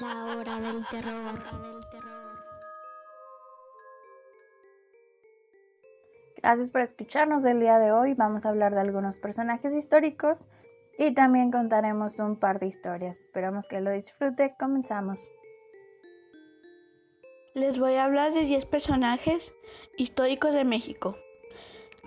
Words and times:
La 0.00 0.24
hora 0.24 0.60
del 0.60 0.84
terror. 0.86 1.40
Gracias 6.36 6.70
por 6.70 6.80
escucharnos 6.80 7.44
el 7.44 7.60
día 7.60 7.78
de 7.78 7.92
hoy. 7.92 8.14
Vamos 8.14 8.44
a 8.44 8.48
hablar 8.48 8.74
de 8.74 8.80
algunos 8.80 9.18
personajes 9.18 9.72
históricos 9.72 10.40
y 10.98 11.14
también 11.14 11.52
contaremos 11.52 12.18
un 12.18 12.36
par 12.36 12.58
de 12.58 12.66
historias. 12.66 13.18
Esperamos 13.18 13.68
que 13.68 13.80
lo 13.80 13.92
disfrute. 13.92 14.56
Comenzamos. 14.58 15.20
Les 17.54 17.78
voy 17.78 17.94
a 17.94 18.04
hablar 18.04 18.32
de 18.32 18.40
10 18.40 18.66
personajes 18.66 19.54
históricos 19.96 20.54
de 20.54 20.64
México. 20.64 21.14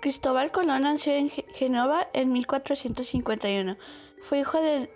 Cristóbal 0.02 0.52
Colón 0.52 0.82
nació 0.82 1.14
en 1.14 1.30
Genova 1.30 2.06
en 2.12 2.32
1451. 2.32 3.78
Fue 4.22 4.40
hijo 4.40 4.60
de 4.60 4.90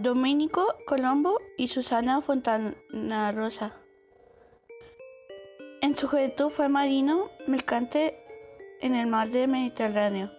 Domenico 0.00 0.76
Colombo 0.86 1.38
y 1.58 1.68
Susana 1.68 2.22
Fontana 2.22 3.32
Rosa. 3.32 3.74
En 5.82 5.94
su 5.94 6.08
juventud 6.08 6.48
fue 6.48 6.70
marino 6.70 7.28
mercante 7.46 8.16
en 8.80 8.94
el 8.94 9.08
mar 9.08 9.28
del 9.28 9.50
Mediterráneo. 9.50 10.30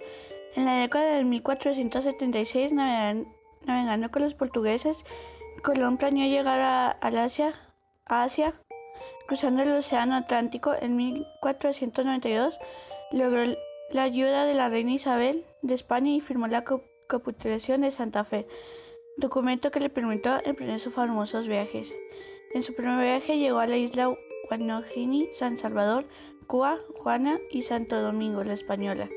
En 0.56 0.66
la 0.66 0.78
década 0.78 1.18
de 1.18 1.24
1476, 1.26 2.74
navegando, 2.74 4.10
con 4.10 4.24
los 4.24 4.34
portugueses, 4.34 5.06
Colón 5.64 5.98
planeó 5.98 6.28
llegar 6.28 6.60
a, 6.60 6.98
Asia, 8.06 8.56
cruzando 9.28 9.62
el 9.62 9.74
Océano 9.74 10.16
Atlántico. 10.16 10.74
En 10.74 10.96
1492 10.96 12.60
logró 13.12 13.44
la 13.92 14.02
ayuda 14.02 14.44
de 14.46 14.56
la 14.56 14.70
reina 14.70 14.94
Isabel 14.94 15.46
de 15.62 15.76
España 15.76 16.10
y 16.10 16.20
firmó 16.20 16.48
la 16.48 16.64
capitulación 17.08 17.82
de 17.82 17.92
Santa 17.92 18.24
Fe 18.24 18.48
documento 19.22 19.72
que 19.72 19.80
le 19.80 19.90
permitió 19.90 20.40
emprender 20.44 20.80
sus 20.80 20.94
famosos 20.94 21.48
viajes. 21.48 21.96
En 22.54 22.64
su 22.64 22.76
primer 22.76 23.00
viaje 23.00 23.38
llegó 23.38 23.60
a 23.60 23.68
la 23.68 23.78
isla 23.78 24.14
Guanojini, 24.50 25.30
San 25.32 25.58
Salvador, 25.58 26.06
Cuba, 26.48 26.80
Juana 26.98 27.40
y 27.50 27.62
Santo 27.62 28.02
Domingo, 28.02 28.44
la 28.44 28.54
española. 28.54 29.08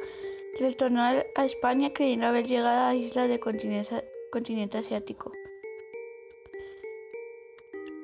Retornó 0.61 1.03
a 1.03 1.45
España 1.45 1.93
creyendo 1.93 2.29
haber 2.29 2.47
llegado 2.47 2.69
a 2.69 2.89
la 2.91 2.95
isla 2.95 3.27
del 3.27 3.41
continente, 3.41 4.79
asiático. 4.79 5.33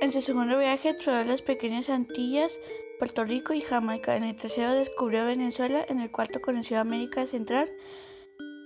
En 0.00 0.10
su 0.10 0.20
segundo 0.20 0.58
viaje 0.58 0.88
exploró 0.88 1.22
las 1.24 1.42
pequeñas 1.42 1.90
Antillas, 1.90 2.58
Puerto 2.98 3.22
Rico 3.22 3.52
y 3.52 3.60
Jamaica. 3.60 4.16
En 4.16 4.24
el 4.24 4.34
tercero 4.34 4.72
descubrió 4.72 5.24
Venezuela. 5.24 5.84
En 5.88 6.00
el 6.00 6.10
cuarto 6.10 6.40
conoció 6.40 6.80
América 6.80 7.26
Central. 7.26 7.70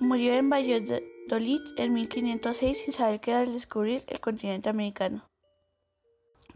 Murió 0.01 0.35
en 0.35 0.51
Valladolid 0.51 1.61
en 1.77 1.93
1506 1.95 2.79
sin 2.79 2.93
saber 2.93 3.21
qué 3.21 3.31
era 3.31 3.41
al 3.41 3.53
descubrir 3.53 4.03
el 4.09 4.21
continente 4.21 4.69
americano. 4.69 5.29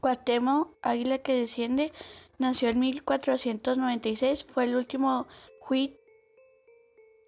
Cuauhtémoc, 0.00 0.76
águila 0.82 1.18
que 1.18 1.34
desciende, 1.34 1.92
nació 2.38 2.68
en 2.68 2.80
1496, 2.80 4.44
fue 4.44 4.64
el 4.64 4.76
último 4.76 5.26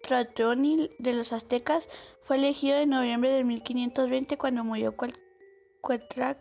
Huitratoni 0.03 0.91
de 0.99 1.13
los 1.13 1.33
aztecas, 1.33 1.89
fue 2.19 2.37
elegido 2.37 2.77
en 2.77 2.89
noviembre 2.89 3.31
de 3.31 3.43
1520 3.43 4.37
cuando 4.37 4.63
murió 4.63 4.95
Cuauhtémoc 5.81 6.37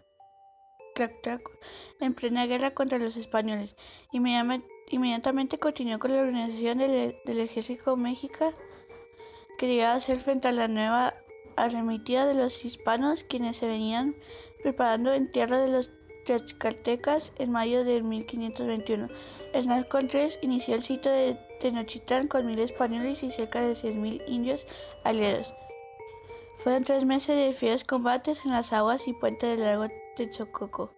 en 2.00 2.14
plena 2.14 2.46
guerra 2.46 2.74
contra 2.74 2.98
los 2.98 3.16
españoles. 3.16 3.76
Inmediatamente 4.12 5.58
continuó 5.58 5.98
con 5.98 6.12
la 6.12 6.20
organización 6.20 6.78
del, 6.78 7.16
del 7.24 7.40
ejército 7.40 7.96
mexicano 7.96 8.54
quería 9.60 9.92
hacer 9.92 10.18
frente 10.18 10.48
a 10.48 10.52
la 10.52 10.68
nueva 10.68 11.12
arremetida 11.54 12.24
de 12.24 12.32
los 12.32 12.64
hispanos 12.64 13.24
quienes 13.24 13.58
se 13.58 13.66
venían 13.66 14.16
preparando 14.62 15.12
en 15.12 15.30
tierra 15.30 15.60
de 15.60 15.68
los 15.68 15.90
tlaxcaltecas 16.24 17.32
en 17.36 17.52
mayo 17.52 17.84
de 17.84 18.00
1521. 18.00 19.08
Hernán 19.52 19.84
Cortés 19.84 20.38
inició 20.40 20.76
el 20.76 20.82
sitio 20.82 21.12
de 21.12 21.36
Tenochtitlán 21.60 22.28
con 22.28 22.46
mil 22.46 22.58
españoles 22.58 23.22
y 23.22 23.30
cerca 23.30 23.60
de 23.60 23.74
seis 23.74 23.94
mil 23.96 24.22
indios 24.26 24.66
aliados. 25.04 25.52
Fueron 26.56 26.84
tres 26.84 27.04
meses 27.04 27.36
de 27.36 27.52
fieros 27.52 27.84
combates 27.84 28.46
en 28.46 28.52
las 28.52 28.72
aguas 28.72 29.08
y 29.08 29.12
puente 29.12 29.46
del 29.46 29.60
lago 29.60 29.88
Texcoco. 30.16 30.94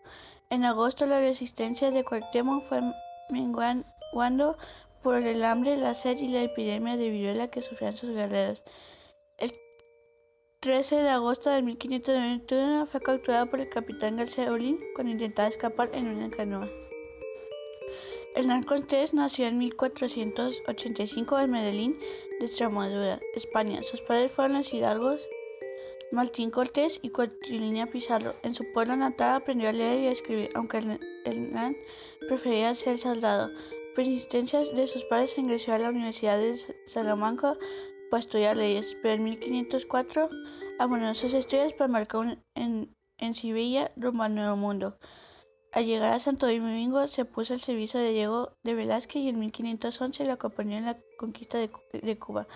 En 0.51 0.65
agosto 0.65 1.05
la 1.07 1.19
resistencia 1.19 1.91
de 1.91 2.05
Cuauhtémoc 2.05 2.63
fue 2.63 2.81
menguando 3.29 4.57
por 5.03 5.17
el 5.17 5.45
hambre, 5.45 5.77
la 5.77 5.95
sed 5.95 6.19
y 6.19 6.29
la 6.29 6.43
epidemia 6.43 6.97
de 6.97 7.11
viruela 7.11 7.49
que 7.49 7.61
sufrían 7.61 7.93
sus 7.93 8.11
guerreros. 8.11 8.63
El 9.37 9.53
13 10.61 10.97
de 11.03 11.09
agosto 11.09 11.51
de 11.51 11.63
1521 11.63 12.87
fue 12.87 13.01
capturado 13.01 13.47
por 13.47 13.61
el 13.61 13.69
capitán 13.69 14.17
García 14.17 14.53
Olín 14.53 14.79
cuando 14.95 15.13
intentaba 15.13 15.49
escapar 15.49 15.91
en 15.93 16.09
una 16.09 16.31
canoa. 16.31 16.69
Hernán 18.35 18.63
Cortés 18.63 19.13
nació 19.13 19.47
en 19.47 19.59
1485 19.59 21.39
en 21.41 21.51
Medellín 21.51 21.99
de 22.41 22.47
Extremadura, 22.47 23.21
España. 23.35 23.83
Sus 23.83 24.01
padres 24.01 24.33
fueron 24.33 24.57
los 24.57 24.73
hidalgos 24.73 25.27
Martín 26.13 26.51
Cortés 26.51 26.99
y 27.03 27.11
Cuatrilina 27.11 27.87
Pizarro. 27.87 28.35
En 28.43 28.55
su 28.55 28.65
pueblo 28.73 28.97
natal 28.97 29.37
aprendió 29.37 29.69
a 29.69 29.73
leer 29.73 30.01
y 30.01 30.07
a 30.07 30.13
escribir, 30.13 30.51
aunque 30.55 30.79
Hernán 31.25 31.77
prefería 32.29 32.75
ser 32.75 32.99
soldado 32.99 33.51
persistencias 33.95 34.75
de 34.75 34.87
sus 34.87 35.05
padres 35.05 35.39
ingresó 35.39 35.73
a 35.73 35.79
la 35.79 35.91
Universidad 35.91 36.39
de 36.39 36.57
Salamanca 36.87 37.57
para 38.11 38.21
estudiar 38.21 38.57
leyes, 38.57 38.97
pero 39.03 39.15
en 39.15 39.25
1504 39.25 40.29
abandonó 40.79 41.15
sus 41.15 41.35
estudios 41.35 41.73
para 41.73 41.89
marcar 41.89 42.39
en, 42.55 42.95
en 43.19 43.35
Sevilla 43.35 43.93
rumbo 43.97 44.25
al 44.25 44.35
Nuevo 44.35 44.57
Mundo. 44.57 44.99
Al 45.73 45.87
llegar 45.87 46.13
a 46.13 46.19
Santo 46.19 46.47
Domingo 46.47 47.07
se 47.07 47.25
puso 47.25 47.55
al 47.55 47.61
servicio 47.61 47.99
de 47.99 48.13
Diego 48.13 48.53
de 48.63 48.75
Velázquez 48.75 49.23
y 49.23 49.29
en 49.31 49.39
1511 49.39 50.27
lo 50.27 50.33
acompañó 50.33 50.77
en 50.77 50.85
la 50.85 50.99
conquista 51.17 51.57
de, 51.57 52.19
Cuba. 52.19 52.47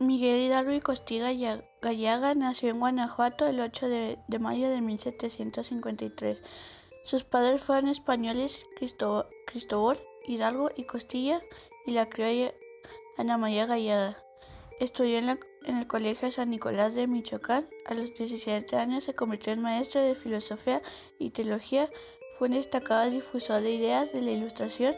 Miguel 0.00 0.40
Hidalgo 0.40 0.72
y 0.72 0.80
Costiga 0.80 1.30
Gallaga 1.80 2.34
nació 2.34 2.70
en 2.70 2.80
Guanajuato 2.80 3.46
el 3.46 3.60
8 3.60 3.88
de, 3.88 4.18
de 4.26 4.38
mayo 4.40 4.68
de 4.68 4.80
1753. 4.80 6.42
Sus 7.02 7.24
padres 7.24 7.62
fueron 7.62 7.88
españoles 7.88 8.64
Cristóbal 8.76 9.98
Hidalgo 10.26 10.70
y 10.76 10.84
Costilla 10.84 11.40
y 11.84 11.92
la 11.92 12.08
criolla 12.08 12.54
Ana 13.18 13.38
María 13.38 13.66
Gallaga. 13.66 14.16
Estudió 14.78 15.18
en, 15.18 15.38
el 15.66 15.86
Colegio 15.86 16.30
San 16.30 16.50
Nicolás 16.50 16.94
de 16.94 17.06
Michoacán. 17.06 17.68
A 17.86 17.94
los 17.94 18.14
17 18.14 18.76
años 18.76 19.04
se 19.04 19.14
convirtió 19.14 19.52
en 19.52 19.62
maestro 19.62 20.00
de 20.00 20.14
filosofía 20.14 20.80
y 21.18 21.30
teología. 21.30 21.90
Fue 22.38 22.48
un 22.48 22.54
destacado 22.54 23.10
difusor 23.10 23.62
de 23.62 23.72
ideas 23.72 24.12
de 24.12 24.22
la 24.22 24.30
Ilustración. 24.30 24.94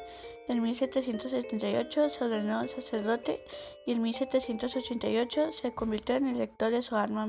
En 0.47 0.63
1778 0.63 2.11
se 2.11 2.25
ordenó 2.25 2.69
sacerdote 2.69 3.43
y 3.87 3.93
en 3.93 4.03
1788 4.03 5.53
se 5.53 5.75
convirtió 5.75 6.17
en 6.17 6.29
el 6.29 6.39
lector 6.39 6.71
de 6.71 6.83
su 6.83 6.97
alma. 6.97 7.27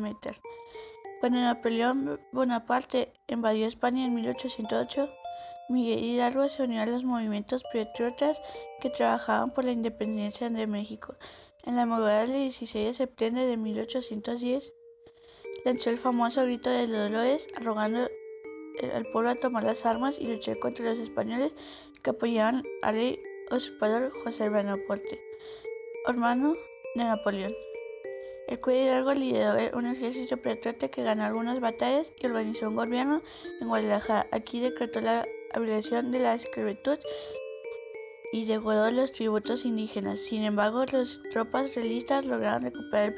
Cuando 1.20 1.40
Napoleón 1.40 2.20
Bonaparte 2.32 3.14
invadió 3.28 3.68
España 3.68 4.06
en 4.06 4.14
1808, 4.16 5.10
Miguel 5.70 6.04
Hidalgo 6.04 6.48
se 6.50 6.64
unió 6.64 6.82
a 6.82 6.86
los 6.86 7.04
movimientos 7.04 7.64
patriotas 7.74 8.42
que 8.82 8.90
trabajaban 8.90 9.52
por 9.52 9.66
la 9.66 9.72
independencia 9.72 10.50
de 10.50 10.68
México. 10.68 11.16
En 11.64 11.76
la 11.76 11.86
madrugada 11.86 12.22
del 12.22 12.34
16 12.34 12.86
de 12.86 12.94
septiembre 12.94 13.48
de 13.48 13.58
1810, 13.58 14.74
lanzó 15.64 15.90
el 15.90 15.98
famoso 15.98 16.44
grito 16.44 16.70
de 16.70 16.86
Dolores, 16.86 17.48
arrogando 17.56 18.08
al 18.94 19.06
pueblo 19.12 19.32
a 19.32 19.36
tomar 19.36 19.64
las 19.64 19.86
armas 19.86 20.20
y 20.20 20.28
luchar 20.28 20.60
contra 20.60 20.86
los 20.86 21.00
españoles 21.00 21.54
que 22.04 22.12
apoyaban 22.12 22.62
al 22.84 23.18
usurpador 23.50 24.12
José 24.24 24.50
Bonaparte, 24.50 25.20
hermano 26.08 26.54
de 26.94 27.04
Napoleón. 27.04 27.65
El 28.48 28.62
Cuello 28.62 28.84
Hidalgo 28.84 29.14
lideró 29.14 29.76
un 29.76 29.88
ejército 29.88 30.38
patriota 30.38 30.88
que 30.90 31.02
ganó 31.02 31.24
algunas 31.24 31.60
batallas 31.60 32.12
y 32.20 32.28
organizó 32.28 32.70
un 32.70 32.76
gobierno 32.76 33.24
en 33.60 33.68
Guadalajara. 33.68 34.28
Aquí 34.32 34.60
decretó 34.60 35.02
la 35.02 35.26
abolición 35.52 36.12
de 36.12 36.20
la 36.20 36.36
esclavitud 36.36 37.00
y 38.32 38.46
degradó 38.46 38.92
los 38.92 39.14
tributos 39.14 39.66
indígenas. 39.66 40.20
Sin 40.20 40.44
embargo, 40.44 40.86
las 40.86 41.20
tropas 41.32 41.74
realistas 41.74 42.24
lograron 42.26 42.64
recuperar 42.64 43.16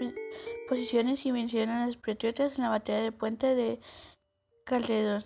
posiciones 0.69 1.25
y 1.25 1.31
vencieron 1.31 1.75
a 1.75 1.87
los 1.87 1.97
patriotas 1.97 2.57
en 2.57 2.63
la 2.63 2.69
batalla 2.69 3.01
de 3.01 3.11
Puente 3.11 3.53
de 3.53 3.81
Calderón. 4.63 5.25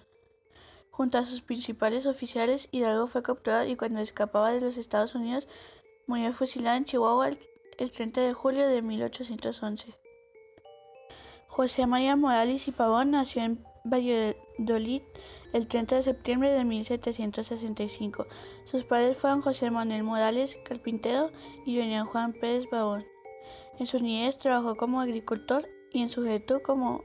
Junto 0.90 1.20
a 1.20 1.26
sus 1.26 1.44
principales 1.44 2.08
oficiales, 2.08 2.70
Hidalgo 2.72 3.06
fue 3.06 3.22
capturado 3.22 3.68
y 3.68 3.76
cuando 3.76 4.00
escapaba 4.00 4.52
de 4.52 4.62
los 4.62 4.78
Estados 4.78 5.14
Unidos 5.14 5.48
murió 6.08 6.34
fusilado 6.34 6.78
en 6.78 6.86
Chihuahua 6.86 7.30
el 7.82 7.90
30 7.90 8.22
de 8.22 8.34
julio 8.34 8.68
de 8.68 8.84
1811. 8.84 9.96
José 11.48 11.88
María 11.88 12.16
Morales 12.16 12.68
y 12.68 12.72
Pavón 12.72 13.10
nació 13.10 13.42
en 13.42 13.66
Valladolid 13.84 15.02
el 15.52 15.68
30 15.68 15.96
de 15.96 16.04
septiembre 16.04 16.52
de 16.52 16.64
1765. 16.64 18.28
Sus 18.66 18.84
padres 18.84 19.18
fueron 19.18 19.42
José 19.42 19.72
Manuel 19.72 20.04
Morales, 20.04 20.60
carpintero, 20.64 21.32
y 21.66 21.76
Julián 21.80 22.06
Juan 22.06 22.34
Pérez 22.34 22.68
Pavón. 22.68 23.04
En 23.80 23.88
su 23.88 24.00
niñez 24.00 24.38
trabajó 24.38 24.76
como 24.76 25.02
agricultor 25.02 25.68
y 25.92 26.04
en 26.04 26.10
su 26.10 26.22
juventud 26.22 26.62
como 26.62 27.04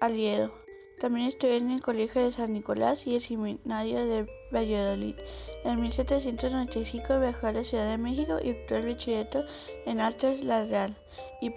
aliero. 0.00 0.54
También 1.00 1.26
estudió 1.26 1.54
en 1.54 1.72
el 1.72 1.82
Colegio 1.82 2.22
de 2.22 2.30
San 2.30 2.52
Nicolás 2.52 3.04
y 3.08 3.16
el 3.16 3.20
Seminario 3.20 4.06
de 4.06 4.28
Valladolid. 4.52 5.16
En 5.64 5.80
1795 5.80 7.20
viajó 7.20 7.46
a 7.46 7.52
la 7.52 7.64
Ciudad 7.64 7.88
de 7.88 7.96
México 7.96 8.38
y 8.42 8.50
obtuvo 8.50 8.78
el 8.78 8.86
bachillerato 8.86 9.44
en 9.86 9.98
Artes 9.98 10.44
La 10.44 10.62
Real 10.66 10.94
y 11.40 11.50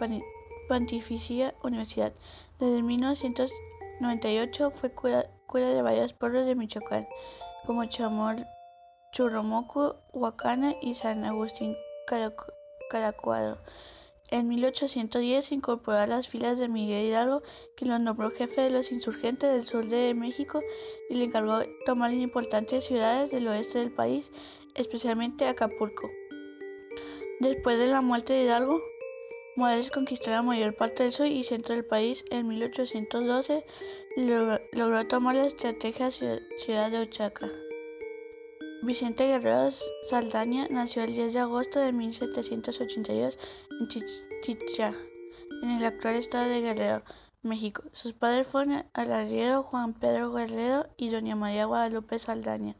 Pontificia 0.69 1.53
Universidad. 1.61 2.13
Desde 2.57 2.81
1998 2.83 4.71
fue 4.71 4.93
cura, 4.93 5.25
de 5.53 5.81
varios 5.81 6.13
pueblos 6.13 6.45
de 6.45 6.55
Michoacán, 6.55 7.05
como 7.65 7.83
Chamor, 7.83 8.37
Churromoco, 9.11 9.97
Huacana 10.13 10.73
y 10.81 10.93
San 10.93 11.25
Agustín 11.25 11.75
Caracuado. 12.89 13.57
En 14.29 14.47
1810 14.47 15.45
se 15.45 15.55
incorporó 15.55 15.97
a 15.97 16.07
las 16.07 16.29
filas 16.29 16.57
de 16.59 16.69
Miguel 16.69 17.07
Hidalgo, 17.07 17.43
quien 17.75 17.91
lo 17.91 17.99
nombró 17.99 18.31
jefe 18.31 18.61
de 18.61 18.69
los 18.69 18.93
insurgentes 18.93 19.51
del 19.51 19.63
sur 19.63 19.85
de 19.87 20.13
México 20.13 20.61
y 21.09 21.15
le 21.15 21.25
encargó 21.25 21.61
tomar 21.85 22.13
importantes 22.13 22.85
ciudades 22.85 23.31
del 23.31 23.47
oeste 23.47 23.79
del 23.79 23.91
país, 23.91 24.31
especialmente 24.75 25.47
Acapulco. 25.47 26.09
Después 27.39 27.77
de 27.77 27.87
la 27.87 28.01
muerte 28.01 28.33
de 28.33 28.43
Hidalgo, 28.43 28.81
Morales 29.55 29.89
conquistó 29.89 30.29
la 30.29 30.43
mayor 30.43 30.75
parte 30.75 31.03
del 31.03 31.11
sur 31.11 31.25
y 31.25 31.43
centro 31.43 31.73
del 31.73 31.85
país. 31.85 32.23
En 32.29 32.47
1812 32.47 33.65
logró 34.73 35.07
tomar 35.07 35.35
la 35.35 35.47
estrategia 35.47 36.11
ciudad 36.11 36.91
de 36.91 36.99
Oaxaca. 36.99 37.49
Vicente 38.83 39.27
Guerrero 39.27 39.69
Saldaña 40.07 40.67
nació 40.69 41.03
el 41.03 41.13
10 41.15 41.33
de 41.33 41.39
agosto 41.39 41.79
de 41.79 41.91
1782 41.91 43.39
en 43.79 43.87
Chichá, 44.43 44.93
en 45.63 45.71
el 45.71 45.85
actual 45.85 46.15
estado 46.15 46.47
de 46.47 46.61
Guerrero, 46.61 47.03
México. 47.47 47.83
Sus 47.93 48.13
padres 48.13 48.47
fueron 48.47 48.85
el 48.93 49.11
arriero 49.11 49.63
Juan 49.63 49.93
Pedro 49.93 50.31
Guerrero 50.31 50.87
y 50.97 51.09
doña 51.09 51.35
María 51.35 51.65
Guadalupe 51.65 52.19
Saldaña. 52.19 52.75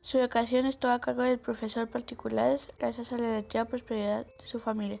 Su 0.00 0.18
educación 0.18 0.66
estuvo 0.66 0.92
a 0.92 1.00
cargo 1.00 1.22
del 1.22 1.38
profesor 1.38 1.88
particulares 1.88 2.68
gracias 2.78 3.12
a 3.12 3.18
la 3.18 3.26
relativa 3.26 3.64
prosperidad 3.64 4.26
de 4.26 4.46
su 4.46 4.60
familia. 4.60 5.00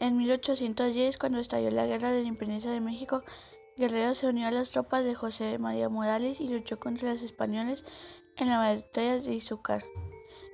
En 0.00 0.16
1810, 0.16 1.16
cuando 1.18 1.38
estalló 1.38 1.70
la 1.70 1.86
Guerra 1.86 2.12
de 2.12 2.22
la 2.22 2.28
Independencia 2.28 2.70
de 2.70 2.80
México, 2.80 3.22
Guerrero 3.76 4.14
se 4.14 4.26
unió 4.26 4.46
a 4.46 4.50
las 4.50 4.70
tropas 4.70 5.04
de 5.04 5.14
José 5.14 5.58
María 5.58 5.88
Morales 5.88 6.40
y 6.40 6.48
luchó 6.48 6.78
contra 6.78 7.12
los 7.12 7.22
españoles 7.22 7.84
en 8.36 8.48
la 8.48 8.58
batalla 8.58 9.18
de 9.20 9.34
Izúcar 9.34 9.84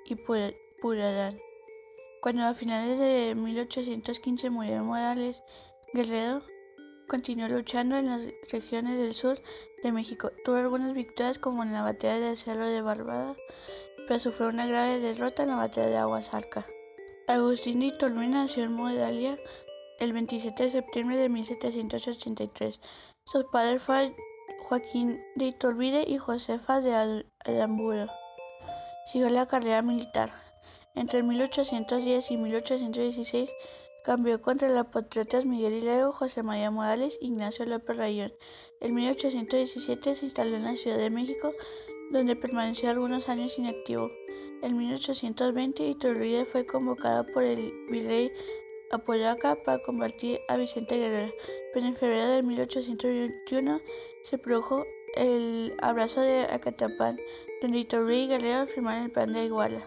y 0.06 0.14
Purarán. 0.14 1.38
Cuando 2.22 2.44
a 2.44 2.54
finales 2.54 2.98
de 2.98 3.34
1815 3.34 4.48
murió 4.48 4.82
Morales, 4.82 5.42
Guerrero 5.92 6.42
continuó 7.06 7.48
luchando 7.48 7.96
en 7.96 8.06
las 8.06 8.22
regiones 8.50 8.98
del 8.98 9.14
sur 9.14 9.38
de 9.82 9.92
México. 9.92 10.30
Tuvo 10.44 10.56
algunas 10.56 10.94
victorias 10.94 11.38
como 11.38 11.62
en 11.62 11.72
la 11.72 11.82
batalla 11.82 12.18
de 12.18 12.36
Cerro 12.36 12.66
de 12.68 12.82
Barbada, 12.82 13.34
pero 14.08 14.20
sufrió 14.20 14.48
una 14.48 14.66
grave 14.66 15.00
derrota 15.00 15.42
en 15.42 15.50
la 15.50 15.56
batalla 15.56 15.88
de 15.88 15.96
Aguasarca. 15.96 16.66
Agustín 17.26 17.80
de 17.80 17.92
nació 18.28 18.64
en 18.64 18.72
Modalia 18.72 19.38
el 19.98 20.12
27 20.12 20.64
de 20.64 20.70
septiembre 20.70 21.16
de 21.16 21.28
1783. 21.28 22.80
Sus 23.24 23.44
padres 23.44 23.82
fueron 23.82 24.14
Joaquín 24.64 25.20
de 25.34 25.46
Iturbide 25.46 26.04
y 26.06 26.18
Josefa 26.18 26.80
de 26.80 27.24
Alamburo. 27.44 28.08
Siguió 29.06 29.30
la 29.30 29.46
carrera 29.46 29.82
militar. 29.82 30.32
Entre 30.94 31.22
1810 31.22 32.30
y 32.30 32.36
1816 32.36 33.50
cambió 34.04 34.42
contra 34.42 34.68
los 34.68 34.88
patriotas 34.88 35.46
Miguel 35.46 35.82
Hidalgo, 35.82 36.12
José 36.12 36.42
María 36.42 36.70
Morales 36.70 37.16
Ignacio 37.22 37.64
López 37.64 37.96
Rayón. 37.96 38.34
En 38.80 38.94
1817 38.94 40.14
se 40.14 40.26
instaló 40.26 40.56
en 40.56 40.64
la 40.64 40.76
Ciudad 40.76 40.98
de 40.98 41.08
México, 41.08 41.52
donde 42.12 42.36
permaneció 42.36 42.90
algunos 42.90 43.30
años 43.30 43.58
inactivo. 43.58 44.10
En 44.62 44.76
1820 44.76 45.88
Iturbide 45.88 46.44
fue 46.44 46.66
convocado 46.66 47.24
por 47.32 47.44
el 47.44 47.72
virrey 47.90 48.30
Apoyaca 48.92 49.56
para 49.64 49.82
combatir 49.82 50.38
a 50.48 50.58
Vicente 50.58 50.98
Guerrero, 50.98 51.32
pero 51.72 51.86
en 51.86 51.96
febrero 51.96 52.28
de 52.28 52.42
1821 52.42 53.80
se 54.22 54.36
produjo 54.36 54.84
el 55.16 55.74
abrazo 55.80 56.20
de 56.20 56.42
Acatapán, 56.44 57.16
donde 57.62 57.78
Iturbide 57.78 58.24
y 58.24 58.28
Guerrero 58.28 58.66
firmaron 58.66 59.04
el 59.04 59.12
plan 59.12 59.32
de 59.32 59.46
Iguala. 59.46 59.86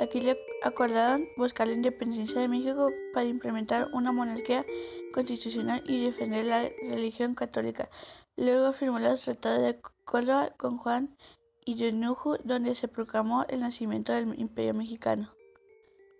Aquí 0.00 0.20
le 0.20 0.38
acordaron 0.62 1.26
buscar 1.36 1.68
la 1.68 1.74
independencia 1.74 2.40
de 2.40 2.48
México 2.48 2.88
para 3.12 3.26
implementar 3.26 3.88
una 3.92 4.12
monarquía 4.12 4.64
constitucional 5.12 5.82
y 5.86 6.04
defender 6.04 6.46
la 6.46 6.68
religión 6.90 7.34
católica. 7.34 7.88
Luego 8.36 8.72
firmó 8.72 8.98
los 8.98 9.22
tratados 9.22 9.62
de 9.62 9.80
Córdoba 10.04 10.50
con 10.56 10.78
Juan 10.78 11.16
y 11.64 11.76
Yunuju, 11.76 12.38
donde 12.44 12.74
se 12.74 12.88
proclamó 12.88 13.44
el 13.48 13.60
nacimiento 13.60 14.12
del 14.12 14.38
Imperio 14.38 14.74
Mexicano. 14.74 15.32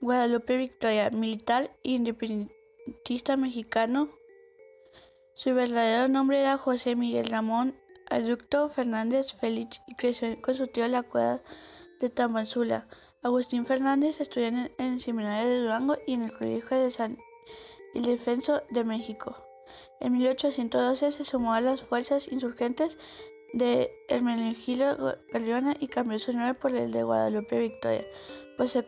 Guadalupe 0.01 0.57
Victoria, 0.57 1.11
militar 1.11 1.77
e 1.83 1.91
independentista 1.93 3.37
mexicano, 3.37 4.11
su 5.37 5.53
verdadero 5.53 6.07
nombre 6.07 6.41
era 6.41 6.57
José 6.57 6.95
Miguel 6.95 7.27
Ramón 7.27 7.77
Aducto 8.09 8.69
Fernández 8.69 9.35
Félix 9.35 9.83
y 9.89 9.97
creció 9.97 10.41
con 10.41 10.55
su 10.55 10.69
tío 10.69 10.87
la 10.87 11.03
cueva 11.03 11.43
de 11.99 12.09
Tamazula. 12.09 12.87
Agustín 13.25 13.65
Fernández 13.65 14.21
estudió 14.21 14.49
en 14.49 14.71
el 14.77 15.01
Seminario 15.01 15.49
de 15.49 15.61
Durango 15.61 15.97
y 16.07 16.13
en 16.13 16.25
el 16.25 16.33
Colegio 16.33 16.77
de 16.77 16.91
San 16.91 17.17
Ildefonso 17.95 18.61
de 18.69 18.85
México. 18.85 19.35
En 19.99 20.13
1812 20.13 21.11
se 21.11 21.25
sumó 21.25 21.55
a 21.55 21.63
las 21.63 21.81
fuerzas 21.81 22.31
insurgentes 22.31 22.99
de 23.55 23.91
Hermenegildo 24.09 25.17
Galeona 25.33 25.75
y 25.81 25.89
cambió 25.89 26.19
su 26.19 26.35
nombre 26.35 26.53
por 26.53 26.77
el 26.77 26.93
de 26.93 27.03
Guadalupe 27.03 27.61
Victoria, 27.61 28.05
pues 28.59 28.73
se 28.73 28.87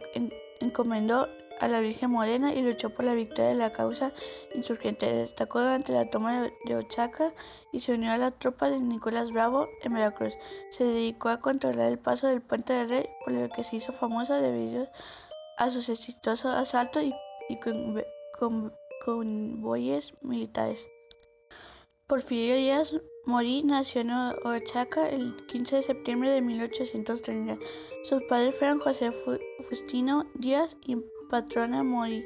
encomendó 0.61 1.27
a 1.61 1.69
la 1.69 1.81
Virgen 1.81 2.11
Morena 2.11 2.55
y 2.55 2.63
luchó 2.63 2.91
por 2.91 3.05
la 3.05 3.15
victoria 3.15 3.49
de 3.49 3.55
la 3.55 3.73
causa 3.73 4.13
insurgente. 4.55 5.13
Destacó 5.13 5.61
durante 5.61 5.93
la 5.93 6.11
toma 6.11 6.51
de 6.65 6.77
Oaxaca 6.77 7.33
y 7.73 7.81
se 7.81 7.95
unió 7.95 8.13
a 8.13 8.19
la 8.19 8.31
tropa 8.31 8.71
de 8.71 8.81
Nicolás 8.81 9.33
Bravo 9.33 9.69
en 9.83 9.95
Veracruz. 9.95 10.35
Se 10.71 10.85
dedicó 10.85 11.29
a 11.29 11.41
controlar 11.41 11.89
el 11.89 11.99
paso 11.99 12.27
del 12.27 12.43
Puente 12.43 12.73
del 12.73 12.89
Rey, 12.89 13.07
por 13.25 13.33
lo 13.33 13.49
que 13.49 13.65
se 13.65 13.77
hizo 13.77 13.93
famoso 13.93 14.35
debido 14.35 14.89
a 15.59 15.71
sus 15.71 15.89
exitosos 15.89 16.55
asaltos 16.55 17.03
y, 17.03 17.15
convoyes 19.05 20.15
militares. 20.23 20.89
Porfirio 22.07 22.57
Díaz 22.57 22.95
Morí 23.25 23.65
nació 23.65 24.03
en 24.03 24.11
Oaxaca 24.11 25.09
el 25.09 25.35
15 25.47 25.77
de 25.77 25.83
septiembre 25.83 26.31
de 26.31 26.41
1830. 26.41 27.59
Sus 28.05 28.23
padres 28.29 28.55
fueron 28.55 28.79
José 28.79 29.11
Fustino 29.69 30.31
Díaz 30.35 30.77
y 30.87 30.97
Patrona 31.29 31.83
Morí. 31.83 32.25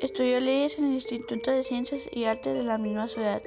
Estudió 0.00 0.38
leyes 0.40 0.78
en 0.78 0.86
el 0.86 0.94
Instituto 0.94 1.50
de 1.50 1.62
Ciencias 1.62 2.08
y 2.12 2.24
Artes 2.24 2.54
de 2.54 2.64
la 2.64 2.78
misma 2.78 3.08
ciudad. 3.08 3.42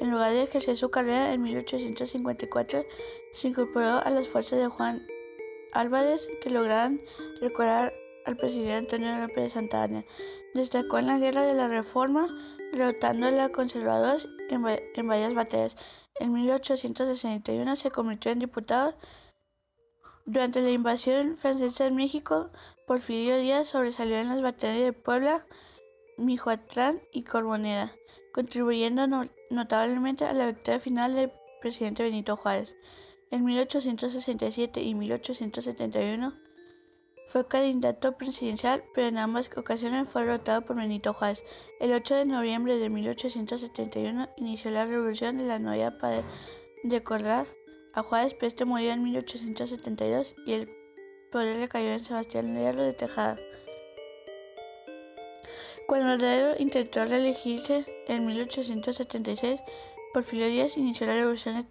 En 0.00 0.10
lugar 0.10 0.32
de 0.32 0.42
ejercer 0.42 0.76
su 0.76 0.90
carrera 0.90 1.32
en 1.32 1.42
1854, 1.42 2.84
se 3.32 3.48
incorporó 3.48 3.98
a 3.98 4.10
las 4.10 4.28
fuerzas 4.28 4.58
de 4.58 4.68
Juan 4.68 5.06
Álvarez 5.72 6.28
que 6.42 6.50
lograron 6.50 7.00
recuperar 7.40 7.92
al 8.26 8.36
presidente 8.36 8.96
Antonio 8.96 9.18
López 9.18 9.44
de 9.44 9.50
Santa 9.50 9.82
Ana. 9.82 10.04
Destacó 10.54 10.98
en 10.98 11.06
la 11.08 11.18
Guerra 11.18 11.42
de 11.42 11.54
la 11.54 11.68
Reforma, 11.68 12.28
derrotando 12.72 13.26
a 13.26 13.30
los 13.30 13.50
conservadores 13.50 14.28
en, 14.50 14.62
varias 15.08 15.34
batallas. 15.34 15.76
En 16.20 16.32
1861 16.32 17.76
se 17.76 17.90
convirtió 17.90 18.30
en 18.30 18.38
diputado. 18.38 18.94
Durante 20.26 20.62
la 20.62 20.70
invasión 20.70 21.36
francesa 21.36 21.86
en 21.86 21.96
México, 21.96 22.50
Porfirio 22.86 23.38
Díaz 23.38 23.68
sobresalió 23.68 24.18
en 24.18 24.28
las 24.28 24.42
batallas 24.42 24.84
de 24.84 24.92
Puebla, 24.92 25.46
Michoacán 26.18 27.00
y 27.12 27.22
Corbonera, 27.22 27.96
contribuyendo 28.34 29.06
notablemente 29.50 30.26
a 30.26 30.34
la 30.34 30.46
victoria 30.46 30.80
final 30.80 31.14
del 31.14 31.32
presidente 31.62 32.02
Benito 32.02 32.36
Juárez. 32.36 32.76
En 33.30 33.42
1867 33.44 34.82
y 34.82 34.94
1871 34.94 36.34
fue 37.28 37.48
candidato 37.48 38.18
presidencial, 38.18 38.84
pero 38.94 39.08
en 39.08 39.16
ambas 39.16 39.50
ocasiones 39.56 40.06
fue 40.08 40.22
derrotado 40.22 40.60
por 40.66 40.76
Benito 40.76 41.14
Juárez. 41.14 41.42
El 41.80 41.94
8 41.94 42.16
de 42.16 42.26
noviembre 42.26 42.76
de 42.76 42.90
1871 42.90 44.28
inició 44.36 44.70
la 44.70 44.84
revolución 44.84 45.38
de 45.38 45.44
la 45.44 45.58
Nueva 45.58 45.96
para 45.98 46.22
recordar 46.84 47.46
a 47.94 48.02
Juárez, 48.02 48.34
pero 48.34 48.48
este 48.48 48.66
murió 48.66 48.92
en 48.92 49.02
1872 49.02 50.34
y 50.46 50.52
el 50.52 50.83
poder 51.34 51.58
recayó 51.58 51.90
en 51.90 51.98
Sebastián 51.98 52.54
Lerdo 52.54 52.84
de 52.84 52.92
Tejada. 52.92 53.36
Cuando 55.88 56.16
Lerdo 56.16 56.54
intentó 56.60 57.04
reelegirse 57.04 57.84
en 58.06 58.24
1876, 58.24 59.60
Porfirio 60.12 60.46
Díaz 60.46 60.76
inició 60.76 61.08
la 61.08 61.14
revolución 61.14 61.56
de 61.56 61.66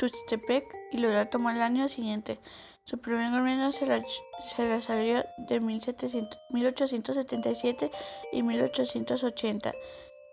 Tuxtepec 0.00 0.64
y 0.90 0.98
logró 0.98 1.28
tomar 1.28 1.54
el 1.54 1.62
año 1.62 1.86
siguiente. 1.86 2.40
Su 2.82 2.98
primer 2.98 3.30
gobierno 3.30 3.70
se, 3.70 3.86
desarrolló 4.64 5.22
de 5.38 5.60
1877 5.60 7.92
y 8.32 8.42
1880. 8.42 9.72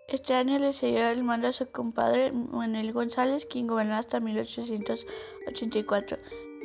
Este 0.08 0.34
año 0.34 0.58
le 0.58 0.72
cedió 0.72 1.08
el 1.08 1.22
mando 1.22 1.46
a 1.46 1.52
su 1.52 1.70
compadre 1.70 2.32
Manuel 2.32 2.92
González, 2.92 3.46
quien 3.46 3.68
gobernó 3.68 3.94
hasta 3.94 4.18
1884. 4.18 6.18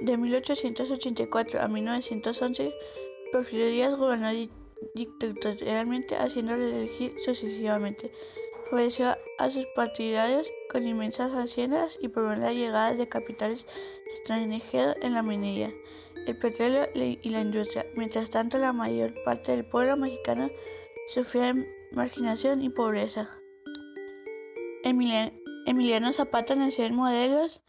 De 0.04 0.18
1884 0.18 1.62
a 1.62 1.68
1911, 1.70 2.74
Porfirio 3.32 3.68
Díaz 3.68 3.96
gobernó 3.96 4.32
dictatorialmente, 4.96 6.18
haciendo 6.18 6.58
reelegir 6.58 7.14
sucesivamente. 7.24 8.12
Favoreció 8.66 9.16
a 9.38 9.50
sus 9.50 9.66
partidarios 9.78 10.52
con 10.70 10.86
inmensas 10.86 11.32
haciendas 11.32 11.98
y 12.02 12.10
promovió 12.10 12.42
la 12.42 12.52
llegada 12.52 12.94
de 12.94 13.08
capitales 13.08 13.66
extranjeros 14.12 14.98
en 15.02 15.14
la 15.14 15.24
minería, 15.24 15.72
el 16.28 16.38
petróleo 16.38 16.86
y 16.94 17.30
la 17.30 17.40
industria. 17.40 17.86
Mientras 17.96 18.30
tanto, 18.30 18.58
la 18.58 18.74
mayor 18.74 19.14
parte 19.24 19.54
del 19.54 19.64
pueblo 19.64 19.96
mexicano 19.96 20.50
sufría 21.08 21.56
marginación 21.94 22.62
y 22.62 22.68
pobreza. 22.68 23.30
Emiliano 24.84 26.12
Zapata 26.12 26.56
nació 26.56 26.84
en 26.84 26.96
Modelos 26.96 27.62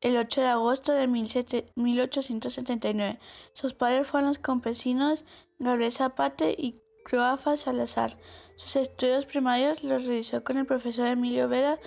el 0.00 0.16
8 0.16 0.40
de 0.40 0.46
agosto 0.46 0.92
de 0.92 1.06
1879. 1.06 3.18
Sus 3.54 3.74
padres 3.74 4.06
fueron 4.06 4.28
los 4.28 4.38
campesinos 4.38 5.24
Gabriel 5.58 5.92
Zapata 5.92 6.50
y 6.50 6.82
Croafa 7.04 7.56
Salazar. 7.56 8.16
Sus 8.56 8.76
estudios 8.76 9.26
primarios 9.26 9.82
los 9.82 10.04
realizó 10.04 10.44
con 10.44 10.58
el 10.58 10.66
profesor 10.66 11.06
Emilio 11.06 11.48
Vera, 11.48 11.78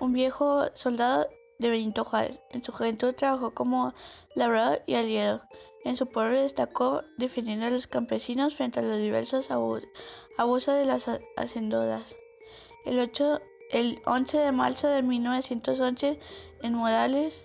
un 0.00 0.12
viejo 0.12 0.66
soldado 0.74 1.28
de 1.58 1.70
Benito 1.70 2.04
Juárez. 2.04 2.40
En 2.50 2.62
su 2.62 2.72
juventud 2.72 3.14
trabajó 3.14 3.52
como 3.52 3.94
labrador 4.34 4.82
y 4.86 4.94
aliado. 4.94 5.42
En 5.84 5.96
su 5.96 6.06
pueblo 6.06 6.40
destacó 6.40 7.02
defendiendo 7.16 7.66
a 7.66 7.70
los 7.70 7.86
campesinos 7.86 8.54
frente 8.54 8.80
a 8.80 8.82
los 8.82 8.98
diversos 8.98 9.50
abusos 9.50 10.74
de 10.74 10.84
las 10.84 11.08
hacendoras. 11.36 12.14
El, 12.84 13.00
8, 13.00 13.40
el 13.72 14.00
11 14.04 14.38
de 14.38 14.52
marzo 14.52 14.88
de 14.88 15.02
1911, 15.02 16.20
en 16.62 16.74
Morales, 16.74 17.44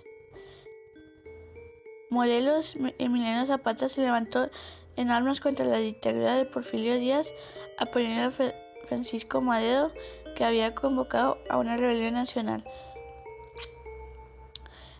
Morelos, 2.13 2.75
Emiliano 2.99 3.43
Zapata 3.47 3.89
se 3.89 4.01
levantó 4.01 4.51
en 4.97 5.09
armas 5.09 5.39
contra 5.39 5.65
la 5.65 5.79
dictadura 5.79 6.35
de 6.35 6.45
Porfirio 6.45 6.99
Díaz, 6.99 7.27
apoyando 7.79 8.27
a 8.27 8.51
Francisco 8.87 9.41
Madero, 9.41 9.91
que 10.35 10.45
había 10.45 10.75
convocado 10.75 11.39
a 11.49 11.57
una 11.57 11.75
rebelión 11.75 12.13
nacional. 12.13 12.63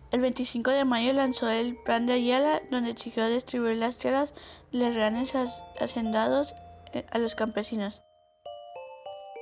El 0.10 0.22
25 0.22 0.72
de 0.72 0.86
mayo 0.86 1.14
lanzó 1.14 1.50
el 1.50 1.76
Plan 1.84 2.08
de 2.08 2.14
Ayala, 2.14 2.64
donde 2.72 2.90
exigió 2.90 3.28
distribuir 3.28 3.78
las 3.78 3.98
tierras 4.00 4.34
de 4.72 4.80
los 4.80 4.96
grandes 4.96 5.36
hacendados 5.80 6.56
eh, 6.94 7.06
a 7.12 7.20
los 7.20 7.36
campesinos. 7.36 8.02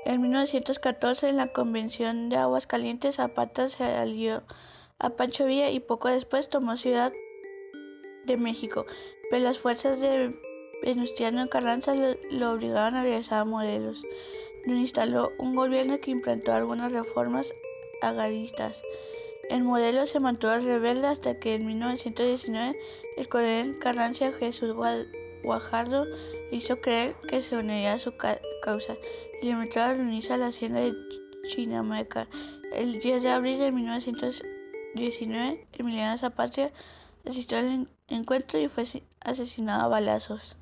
En 0.04 0.20
1914, 0.20 1.30
en 1.30 1.38
la 1.38 1.54
Convención 1.54 2.28
de 2.28 2.36
Aguas 2.36 2.68
Calientes, 2.68 3.16
Zapata 3.16 3.70
se 3.70 3.86
alió 3.86 4.44
a 5.00 5.12
Pancho 5.12 5.46
Villa 5.46 5.70
y 5.70 5.80
poco 5.80 6.10
después 6.10 6.50
tomó 6.50 6.76
Ciudad 6.76 7.14
de 8.26 8.38
México, 8.38 8.86
pero 9.30 9.44
las 9.44 9.60
fuerzas 9.60 10.00
de 10.00 10.36
Venustiano 10.84 11.48
Carranza 11.50 11.94
lo, 11.94 12.16
lo 12.32 12.52
obligaron 12.52 12.96
a 12.96 13.04
regresar 13.04 13.40
a 13.40 13.46
Morelos, 13.46 14.02
donde 14.66 14.82
instaló 14.82 15.30
un 15.40 15.56
gobierno 15.56 16.00
que 16.00 16.12
implantó 16.12 16.54
algunas 16.54 16.92
reformas 16.92 17.54
agraristas. 18.02 18.82
El 19.50 19.64
modelo 19.64 20.06
se 20.06 20.20
mantuvo 20.20 20.56
rebelde 20.56 21.08
hasta 21.08 21.40
que 21.40 21.56
en 21.56 21.66
1919 21.66 22.78
el 23.18 23.28
coronel 23.28 23.80
Carranza 23.80 24.32
Jesús 24.32 24.74
Guajardo 25.44 26.06
hizo 26.52 26.80
creer 26.80 27.16
que 27.28 27.42
se 27.42 27.58
uniría 27.58 27.94
a 27.94 28.00
su 28.00 28.14
causa 28.64 28.96
y 29.42 29.46
le 29.46 29.52
invitó 29.52 29.82
a 29.82 29.94
reunirse 29.94 30.34
a 30.34 30.38
la 30.38 30.48
hacienda 30.48 30.80
de 30.80 30.94
Chinameca. 31.50 32.28
El 32.74 33.00
10 33.02 33.24
de 33.24 33.30
abril 33.30 33.60
de 33.60 33.72
1919, 33.72 35.68
Emiliano 35.74 36.18
Zapata 36.18 36.72
asistió 37.26 37.58
al 37.58 37.88
encuentro 38.08 38.60
y 38.60 38.68
fue 38.68 38.86
asesinado 39.20 39.84
a 39.84 39.88
balazos. 39.88 40.56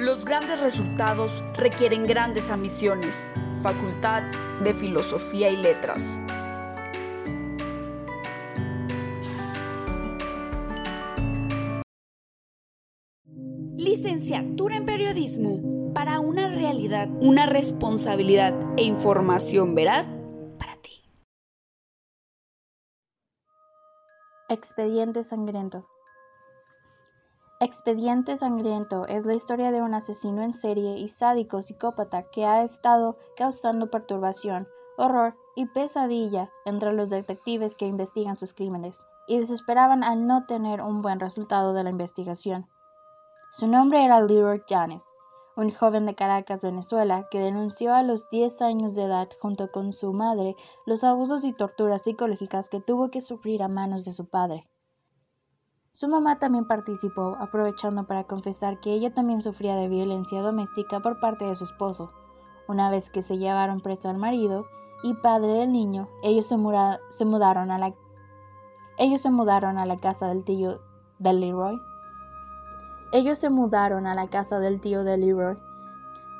Los 0.00 0.24
grandes 0.24 0.60
resultados 0.60 1.44
requieren 1.58 2.06
grandes 2.06 2.48
ambiciones. 2.48 3.28
Facultad 3.62 4.22
de 4.64 4.72
Filosofía 4.72 5.50
y 5.50 5.58
Letras. 5.58 6.24
Licenciatura 13.76 14.78
en 14.78 14.86
Periodismo 14.86 15.92
para 15.92 16.18
una 16.20 16.48
realidad, 16.48 17.10
una 17.20 17.44
responsabilidad 17.44 18.58
e 18.78 18.84
información 18.84 19.74
veraz 19.74 20.08
para 20.58 20.76
ti. 20.76 21.02
Expediente 24.48 25.24
sangriento. 25.24 25.86
Expediente 27.62 28.38
Sangriento 28.38 29.06
es 29.06 29.26
la 29.26 29.34
historia 29.34 29.70
de 29.70 29.82
un 29.82 29.92
asesino 29.92 30.42
en 30.42 30.54
serie 30.54 30.96
y 30.96 31.10
sádico 31.10 31.60
psicópata 31.60 32.22
que 32.22 32.46
ha 32.46 32.62
estado 32.62 33.18
causando 33.36 33.90
perturbación, 33.90 34.66
horror 34.96 35.36
y 35.56 35.66
pesadilla 35.66 36.48
entre 36.64 36.94
los 36.94 37.10
detectives 37.10 37.76
que 37.76 37.84
investigan 37.84 38.38
sus 38.38 38.54
crímenes 38.54 39.02
y 39.28 39.38
desesperaban 39.40 40.02
al 40.04 40.26
no 40.26 40.46
tener 40.46 40.80
un 40.80 41.02
buen 41.02 41.20
resultado 41.20 41.74
de 41.74 41.84
la 41.84 41.90
investigación. 41.90 42.66
Su 43.50 43.66
nombre 43.66 44.06
era 44.06 44.22
Leroy 44.22 44.62
Janes, 44.66 45.02
un 45.54 45.70
joven 45.70 46.06
de 46.06 46.14
Caracas, 46.14 46.62
Venezuela, 46.62 47.28
que 47.30 47.40
denunció 47.40 47.92
a 47.92 48.02
los 48.02 48.30
10 48.30 48.62
años 48.62 48.94
de 48.94 49.02
edad 49.02 49.28
junto 49.38 49.70
con 49.70 49.92
su 49.92 50.14
madre 50.14 50.56
los 50.86 51.04
abusos 51.04 51.44
y 51.44 51.52
torturas 51.52 52.00
psicológicas 52.00 52.70
que 52.70 52.80
tuvo 52.80 53.10
que 53.10 53.20
sufrir 53.20 53.62
a 53.62 53.68
manos 53.68 54.06
de 54.06 54.14
su 54.14 54.24
padre. 54.30 54.69
Su 56.00 56.08
mamá 56.08 56.38
también 56.38 56.64
participó, 56.64 57.36
aprovechando 57.38 58.04
para 58.04 58.24
confesar 58.24 58.80
que 58.80 58.94
ella 58.94 59.12
también 59.12 59.42
sufría 59.42 59.76
de 59.76 59.86
violencia 59.86 60.40
doméstica 60.40 61.00
por 61.00 61.20
parte 61.20 61.44
de 61.44 61.54
su 61.54 61.64
esposo. 61.64 62.10
Una 62.68 62.88
vez 62.88 63.10
que 63.10 63.20
se 63.20 63.36
llevaron 63.36 63.82
preso 63.82 64.08
al 64.08 64.16
marido 64.16 64.64
y 65.02 65.12
padre 65.12 65.48
del 65.48 65.72
niño, 65.72 66.08
ellos 66.22 66.46
se, 66.46 66.56
mudaron 66.56 67.70
a 67.70 67.78
la 67.78 67.92
mudaron 69.30 69.76
a 69.76 69.84
la 69.84 70.00
casa 70.00 70.28
del 70.28 70.42
tío 70.42 70.80
de 71.18 71.34
Leroy 71.34 71.78
ellos 73.12 73.38
se 73.38 73.50
mudaron 73.50 74.06
a 74.06 74.14
la 74.14 74.28
casa 74.28 74.58
del 74.58 74.80
tío 74.80 75.04
de 75.04 75.18
Leroy, 75.18 75.58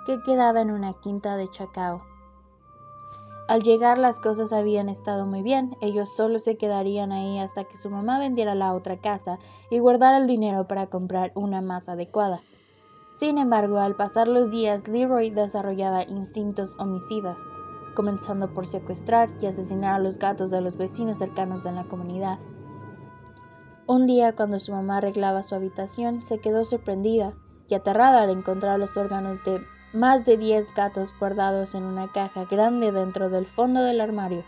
que 0.06 0.22
quedaba 0.22 0.62
en 0.62 0.70
una 0.70 0.94
quinta 0.94 1.36
de 1.36 1.50
Chacao. 1.50 2.00
Al 3.50 3.64
llegar 3.64 3.98
las 3.98 4.20
cosas 4.20 4.52
habían 4.52 4.88
estado 4.88 5.26
muy 5.26 5.42
bien, 5.42 5.76
ellos 5.80 6.08
solo 6.14 6.38
se 6.38 6.56
quedarían 6.56 7.10
ahí 7.10 7.40
hasta 7.40 7.64
que 7.64 7.76
su 7.76 7.90
mamá 7.90 8.16
vendiera 8.20 8.54
la 8.54 8.72
otra 8.74 8.98
casa 8.98 9.40
y 9.72 9.80
guardara 9.80 10.18
el 10.18 10.28
dinero 10.28 10.68
para 10.68 10.86
comprar 10.86 11.32
una 11.34 11.60
más 11.60 11.88
adecuada. 11.88 12.38
Sin 13.18 13.38
embargo, 13.38 13.78
al 13.78 13.96
pasar 13.96 14.28
los 14.28 14.52
días, 14.52 14.86
Leroy 14.86 15.30
desarrollaba 15.30 16.04
instintos 16.04 16.76
homicidas, 16.78 17.38
comenzando 17.96 18.54
por 18.54 18.68
secuestrar 18.68 19.28
y 19.40 19.46
asesinar 19.46 19.94
a 19.94 19.98
los 19.98 20.16
gatos 20.20 20.52
de 20.52 20.60
los 20.60 20.76
vecinos 20.76 21.18
cercanos 21.18 21.64
de 21.64 21.72
la 21.72 21.82
comunidad. 21.88 22.38
Un 23.88 24.06
día, 24.06 24.36
cuando 24.36 24.60
su 24.60 24.70
mamá 24.70 24.98
arreglaba 24.98 25.42
su 25.42 25.56
habitación, 25.56 26.22
se 26.22 26.38
quedó 26.38 26.64
sorprendida 26.64 27.32
y 27.66 27.74
aterrada 27.74 28.22
al 28.22 28.30
encontrar 28.30 28.78
los 28.78 28.96
órganos 28.96 29.42
de 29.42 29.60
más 29.92 30.24
de 30.24 30.36
diez 30.36 30.72
gatos 30.74 31.12
guardados 31.18 31.74
en 31.74 31.84
una 31.84 32.10
caja 32.12 32.44
grande 32.44 32.92
dentro 32.92 33.28
del 33.28 33.46
fondo 33.46 33.82
del 33.82 34.00
armario. 34.00 34.44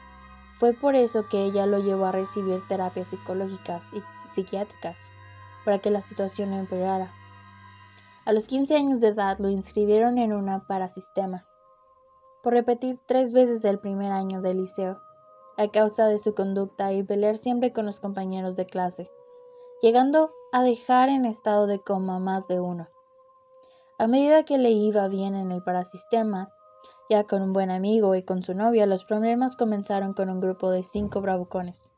Fue 0.58 0.72
por 0.72 0.94
eso 0.94 1.28
que 1.28 1.42
ella 1.44 1.66
lo 1.66 1.78
llevó 1.78 2.06
a 2.06 2.12
recibir 2.12 2.66
terapias 2.68 3.08
psicológicas 3.08 3.84
y 3.92 4.02
psiquiátricas, 4.30 4.96
para 5.64 5.78
que 5.78 5.90
la 5.90 6.00
situación 6.00 6.52
empeorara. 6.52 7.10
A 8.24 8.32
los 8.32 8.46
15 8.46 8.76
años 8.76 9.00
de 9.00 9.08
edad 9.08 9.38
lo 9.38 9.48
inscribieron 9.48 10.18
en 10.18 10.32
una 10.32 10.66
parasistema, 10.66 11.44
por 12.42 12.52
repetir 12.52 12.98
tres 13.06 13.32
veces 13.32 13.64
el 13.64 13.78
primer 13.78 14.12
año 14.12 14.40
del 14.40 14.58
liceo, 14.58 15.00
a 15.56 15.68
causa 15.68 16.06
de 16.06 16.18
su 16.18 16.34
conducta 16.34 16.92
y 16.92 17.02
pelear 17.02 17.36
siempre 17.36 17.72
con 17.72 17.86
los 17.86 18.00
compañeros 18.00 18.56
de 18.56 18.66
clase 18.66 19.10
llegando 19.82 20.32
a 20.52 20.62
dejar 20.62 21.08
en 21.08 21.26
estado 21.26 21.66
de 21.66 21.80
coma 21.80 22.20
más 22.20 22.46
de 22.46 22.60
uno. 22.60 22.88
A 24.02 24.08
medida 24.08 24.42
que 24.42 24.58
le 24.58 24.72
iba 24.72 25.06
bien 25.06 25.36
en 25.36 25.52
el 25.52 25.62
parasistema, 25.62 26.50
ya 27.08 27.22
con 27.22 27.40
un 27.40 27.52
buen 27.52 27.70
amigo 27.70 28.16
y 28.16 28.24
con 28.24 28.42
su 28.42 28.52
novia, 28.52 28.84
los 28.84 29.04
problemas 29.04 29.54
comenzaron 29.54 30.12
con 30.12 30.28
un 30.28 30.40
grupo 30.40 30.72
de 30.72 30.82
cinco 30.82 31.20
bravucones. 31.20 31.92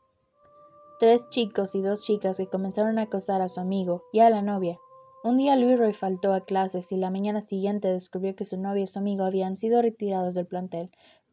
Tres 0.99 1.27
chicos 1.29 1.73
y 1.73 1.81
dos 1.81 2.03
chicas 2.03 2.37
que 2.37 2.45
comenzaron 2.45 2.99
a 2.99 3.01
acosar 3.01 3.41
a 3.41 3.47
su 3.47 3.59
amigo 3.59 4.03
y 4.13 4.19
a 4.19 4.29
la 4.29 4.43
novia. 4.43 4.77
Un 5.23 5.39
día 5.39 5.55
Roy 5.55 5.93
faltó 5.93 6.33
a 6.33 6.41
clases 6.41 6.91
y 6.91 6.97
la 6.97 7.09
mañana 7.09 7.41
siguiente 7.41 7.87
descubrió 7.87 8.35
que 8.35 8.45
su 8.45 8.57
novia 8.57 8.83
y 8.83 8.87
su 8.87 8.99
amigo 8.99 9.25
habían 9.25 9.57
sido 9.57 9.81
retirados 9.81 10.35
del 10.35 10.45
plantel 10.45 10.91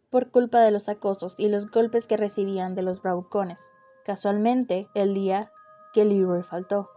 por 0.08 0.30
culpa 0.30 0.60
de 0.60 0.70
los 0.70 0.88
acosos 0.88 1.34
y 1.36 1.48
los 1.48 1.70
golpes 1.70 2.06
que 2.06 2.16
recibían 2.16 2.74
de 2.74 2.80
los 2.80 3.02
bravucones. 3.02 3.60
Casualmente, 4.06 4.88
el 4.94 5.12
día 5.12 5.52
que 5.92 6.06
Leroy 6.06 6.42
faltó. 6.42 6.88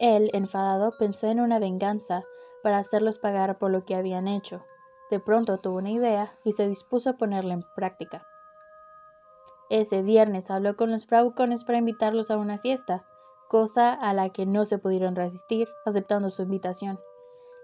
Él, 0.00 0.30
enfadado, 0.32 0.96
pensó 0.98 1.26
en 1.26 1.40
una 1.40 1.58
venganza 1.58 2.24
para 2.62 2.78
hacerlos 2.78 3.18
pagar 3.18 3.58
por 3.58 3.70
lo 3.70 3.84
que 3.84 3.94
habían 3.94 4.28
hecho. 4.28 4.64
De 5.10 5.20
pronto 5.20 5.58
tuvo 5.58 5.76
una 5.76 5.90
idea 5.90 6.32
y 6.42 6.52
se 6.52 6.66
dispuso 6.66 7.10
a 7.10 7.16
ponerla 7.18 7.52
en 7.52 7.64
práctica. 7.76 8.26
Ese 9.68 10.02
viernes 10.02 10.50
habló 10.50 10.74
con 10.74 10.90
los 10.90 11.06
bravucones 11.06 11.64
para 11.64 11.78
invitarlos 11.78 12.30
a 12.30 12.38
una 12.38 12.58
fiesta, 12.58 13.04
cosa 13.50 13.92
a 13.92 14.14
la 14.14 14.30
que 14.30 14.46
no 14.46 14.64
se 14.64 14.78
pudieron 14.78 15.16
resistir, 15.16 15.68
aceptando 15.84 16.30
su 16.30 16.42
invitación. 16.42 16.98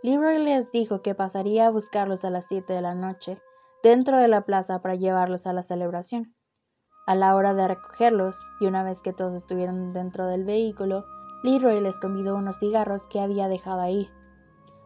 Leroy 0.03 0.38
les 0.38 0.70
dijo 0.70 1.01
que 1.01 1.14
pasaría 1.14 1.66
a 1.66 1.70
buscarlos 1.70 2.22
a 2.27 2.31
las 2.31 2.44
siete 2.44 2.75
de 2.75 2.83
la 2.83 2.94
noche, 2.94 3.40
dentro 3.83 4.18
de 4.18 4.29
la 4.29 4.42
plaza 4.42 4.83
para 4.83 4.94
llevarlos 4.94 5.46
a 5.46 5.55
la 5.55 5.62
celebración. 5.62 6.35
A 7.07 7.14
la 7.14 7.35
hora 7.35 7.55
de 7.55 7.66
recogerlos, 7.66 8.38
y 8.61 8.66
una 8.66 8.83
vez 8.83 9.01
que 9.01 9.14
todos 9.14 9.35
estuvieron 9.35 9.94
dentro 9.94 10.27
del 10.27 10.44
vehículo, 10.44 11.07
Leroy 11.46 11.78
les 11.80 12.00
convidó 12.00 12.35
unos 12.35 12.59
cigarros 12.59 13.06
que 13.06 13.20
había 13.20 13.46
dejado 13.46 13.80
ahí. 13.80 14.11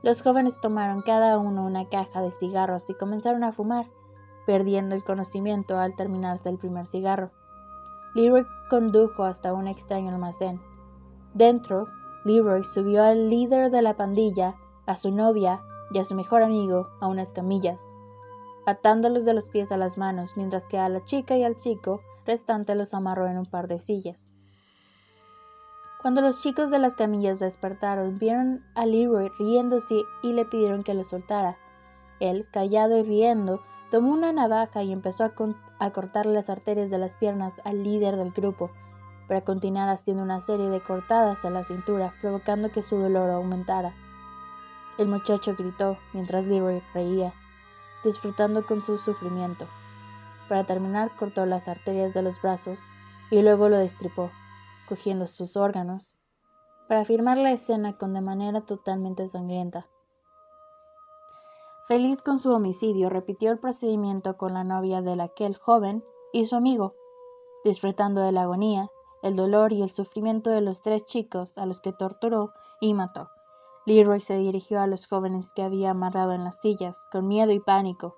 Los 0.02 0.20
jóvenes 0.20 0.60
tomaron 0.60 1.00
cada 1.00 1.38
uno 1.38 1.64
una 1.64 1.88
caja 1.88 2.20
de 2.20 2.30
cigarros 2.32 2.84
y 2.86 2.92
comenzaron 2.92 3.44
a 3.44 3.52
fumar, 3.52 3.86
perdiendo 4.44 4.94
el 4.94 5.02
conocimiento 5.02 5.78
al 5.78 5.96
terminarse 5.96 6.50
el 6.50 6.58
primer 6.58 6.86
cigarro. 6.86 7.30
Leroy 8.14 8.44
condujo 8.68 9.24
hasta 9.24 9.54
un 9.54 9.68
extraño 9.68 10.10
almacén. 10.10 10.60
Dentro, 11.32 11.86
Leroy 12.26 12.62
subió 12.62 13.04
al 13.04 13.30
líder 13.30 13.70
de 13.70 13.80
la 13.80 13.96
pandilla, 13.96 14.54
a 14.84 14.96
su 14.96 15.10
novia 15.10 15.62
y 15.92 15.98
a 15.98 16.04
su 16.04 16.14
mejor 16.14 16.42
amigo 16.42 16.88
a 17.00 17.06
unas 17.06 17.32
camillas, 17.32 17.80
atándolos 18.66 19.24
de 19.24 19.32
los 19.32 19.46
pies 19.46 19.72
a 19.72 19.78
las 19.78 19.96
manos, 19.96 20.36
mientras 20.36 20.64
que 20.64 20.76
a 20.78 20.90
la 20.90 21.02
chica 21.04 21.38
y 21.38 21.42
al 21.42 21.56
chico 21.56 22.02
restante 22.26 22.74
los 22.74 22.92
amarró 22.92 23.28
en 23.28 23.38
un 23.38 23.46
par 23.46 23.66
de 23.66 23.78
sillas. 23.78 24.29
Cuando 26.02 26.22
los 26.22 26.40
chicos 26.40 26.70
de 26.70 26.78
las 26.78 26.96
camillas 26.96 27.40
despertaron, 27.40 28.18
vieron 28.18 28.64
a 28.74 28.86
Leroy 28.86 29.30
riéndose 29.38 30.04
y 30.22 30.32
le 30.32 30.46
pidieron 30.46 30.82
que 30.82 30.94
lo 30.94 31.04
soltara. 31.04 31.58
Él, 32.20 32.48
callado 32.50 32.96
y 32.96 33.02
riendo, 33.02 33.60
tomó 33.90 34.12
una 34.12 34.32
navaja 34.32 34.82
y 34.82 34.92
empezó 34.92 35.24
a, 35.24 35.90
cortar 35.90 36.24
las 36.24 36.48
arterias 36.48 36.88
de 36.88 36.96
las 36.96 37.12
piernas 37.12 37.52
al 37.64 37.84
líder 37.84 38.16
del 38.16 38.30
grupo, 38.30 38.70
para 39.28 39.42
continuar 39.42 39.90
haciendo 39.90 40.22
una 40.22 40.40
serie 40.40 40.70
de 40.70 40.80
cortadas 40.80 41.44
a 41.44 41.50
la 41.50 41.64
cintura, 41.64 42.14
provocando 42.22 42.70
que 42.70 42.82
su 42.82 42.96
dolor 42.96 43.28
aumentara. 43.28 43.92
El 44.96 45.08
muchacho 45.08 45.54
gritó 45.54 45.98
mientras 46.14 46.46
Leroy 46.46 46.82
reía, 46.94 47.34
disfrutando 48.04 48.64
con 48.64 48.82
su 48.82 48.96
sufrimiento. 48.96 49.66
Para 50.48 50.64
terminar, 50.64 51.10
cortó 51.18 51.44
las 51.44 51.68
arterias 51.68 52.14
de 52.14 52.22
los 52.22 52.40
brazos 52.40 52.78
y 53.30 53.42
luego 53.42 53.68
lo 53.68 53.76
destripó, 53.76 54.30
cogiendo 54.90 55.26
sus 55.26 55.56
órganos, 55.56 56.18
para 56.86 57.06
firmar 57.06 57.38
la 57.38 57.52
escena 57.52 57.96
con 57.96 58.12
de 58.12 58.20
manera 58.20 58.60
totalmente 58.60 59.26
sangrienta. 59.30 59.86
Feliz 61.88 62.20
con 62.20 62.40
su 62.40 62.52
homicidio, 62.52 63.08
repitió 63.08 63.50
el 63.50 63.58
procedimiento 63.58 64.36
con 64.36 64.52
la 64.52 64.64
novia 64.64 65.00
de 65.00 65.22
aquel 65.22 65.56
joven 65.56 66.04
y 66.32 66.44
su 66.44 66.56
amigo, 66.56 66.94
disfrutando 67.64 68.20
de 68.20 68.32
la 68.32 68.42
agonía, 68.42 68.90
el 69.22 69.34
dolor 69.34 69.72
y 69.72 69.80
el 69.80 69.90
sufrimiento 69.90 70.50
de 70.50 70.60
los 70.60 70.82
tres 70.82 71.06
chicos 71.06 71.56
a 71.56 71.64
los 71.64 71.80
que 71.80 71.92
torturó 71.94 72.52
y 72.82 72.92
mató. 72.92 73.30
Leroy 73.86 74.20
se 74.20 74.36
dirigió 74.36 74.80
a 74.80 74.86
los 74.86 75.06
jóvenes 75.06 75.52
que 75.54 75.62
había 75.62 75.92
amarrado 75.92 76.32
en 76.32 76.44
las 76.44 76.60
sillas, 76.60 76.98
con 77.10 77.26
miedo 77.26 77.52
y 77.52 77.60
pánico, 77.60 78.16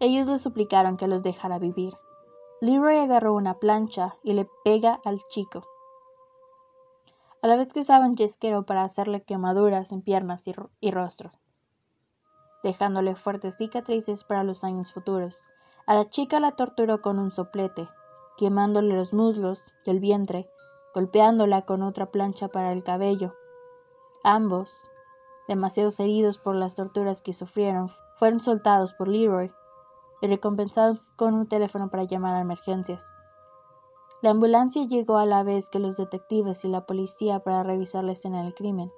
ellos 0.00 0.28
le 0.28 0.38
suplicaron 0.38 0.96
que 0.96 1.08
los 1.08 1.22
dejara 1.22 1.58
vivir. 1.58 1.98
Leroy 2.60 2.98
agarró 2.98 3.34
una 3.34 3.58
plancha 3.58 4.16
y 4.22 4.32
le 4.32 4.48
pega 4.64 5.00
al 5.04 5.20
chico, 5.28 5.64
a 7.42 7.46
la 7.46 7.56
vez 7.56 7.72
que 7.72 7.80
usaba 7.80 8.06
un 8.06 8.16
yesquero 8.16 8.64
para 8.64 8.82
hacerle 8.82 9.22
quemaduras 9.22 9.92
en 9.92 10.02
piernas 10.02 10.46
y, 10.48 10.54
y 10.80 10.90
rostro, 10.90 11.32
dejándole 12.62 13.14
fuertes 13.14 13.56
cicatrices 13.56 14.24
para 14.24 14.44
los 14.44 14.64
años 14.64 14.92
futuros. 14.92 15.40
A 15.86 15.94
la 15.94 16.10
chica 16.10 16.40
la 16.40 16.52
torturó 16.52 17.00
con 17.00 17.18
un 17.18 17.30
soplete, 17.30 17.88
quemándole 18.36 18.94
los 18.94 19.12
muslos 19.12 19.72
y 19.84 19.90
el 19.90 20.00
vientre, 20.00 20.48
golpeándola 20.94 21.62
con 21.62 21.82
otra 21.82 22.06
plancha 22.06 22.48
para 22.48 22.72
el 22.72 22.82
cabello. 22.82 23.34
Ambos, 24.24 24.88
demasiado 25.46 25.90
heridos 25.98 26.38
por 26.38 26.54
las 26.54 26.74
torturas 26.74 27.22
que 27.22 27.32
sufrieron, 27.32 27.90
fueron 28.18 28.40
soltados 28.40 28.92
por 28.94 29.08
Leroy 29.08 29.52
y 30.20 30.26
recompensados 30.26 31.00
con 31.16 31.34
un 31.34 31.46
teléfono 31.48 31.88
para 31.88 32.02
llamar 32.02 32.34
a 32.34 32.40
emergencias. 32.40 33.04
La 34.20 34.30
ambulancia 34.30 34.84
llegó 34.84 35.16
a 35.18 35.26
la 35.26 35.44
vez 35.44 35.70
que 35.70 35.78
los 35.78 35.96
detectives 35.96 36.64
y 36.64 36.68
la 36.68 36.86
policía 36.86 37.38
para 37.38 37.62
revisar 37.62 38.02
la 38.02 38.12
escena 38.12 38.42
del 38.42 38.52
crimen. 38.52 38.90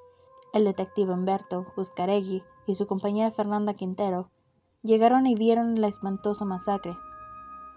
El 0.55 0.65
detective 0.65 1.13
Humberto 1.13 1.67
Buscaregui 1.77 2.43
y 2.67 2.75
su 2.75 2.87
compañera 2.87 3.31
Fernanda 3.31 3.75
Quintero 3.75 4.31
llegaron 4.83 5.27
y 5.27 5.35
vieron 5.35 5.79
la 5.79 5.89
espantosa 5.89 6.47
masacre. 6.47 6.97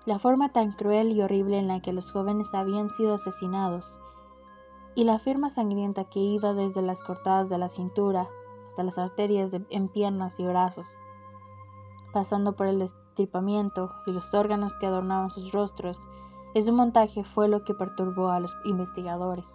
La 0.06 0.20
forma 0.20 0.54
tan 0.54 0.72
cruel 0.72 1.12
y 1.12 1.22
horrible 1.22 1.58
en 1.58 1.68
la 1.68 1.82
que 1.82 1.92
los 1.92 2.14
jóvenes 2.14 2.48
habían 2.54 2.90
sido 2.90 3.16
asesinados, 3.16 4.00
y 4.96 5.04
la 5.04 5.20
firma 5.20 5.50
sangrienta 5.50 6.06
que 6.06 6.20
iba 6.20 6.54
desde 6.54 6.82
las 6.82 7.02
cortadas 7.02 7.50
de 7.50 7.58
la 7.58 7.68
cintura 7.68 8.30
hasta 8.66 8.84
las 8.84 8.98
arterias 8.98 9.54
en 9.70 9.88
piernas 9.90 10.40
y 10.40 10.46
brazos, 10.46 10.88
pasando 12.14 12.56
por 12.56 12.68
el 12.68 12.80
destripamiento 12.80 13.92
y 14.06 14.12
los 14.12 14.34
órganos 14.34 14.74
que 14.80 14.86
adornaban 14.86 15.30
sus 15.30 15.52
rostros, 15.52 16.00
ese 16.54 16.72
montaje 16.72 17.24
fue 17.24 17.48
lo 17.48 17.63
que 17.63 17.74
perturbó 17.74 18.30
a 18.30 18.39
los 18.39 18.56
investigadores. 18.66 19.46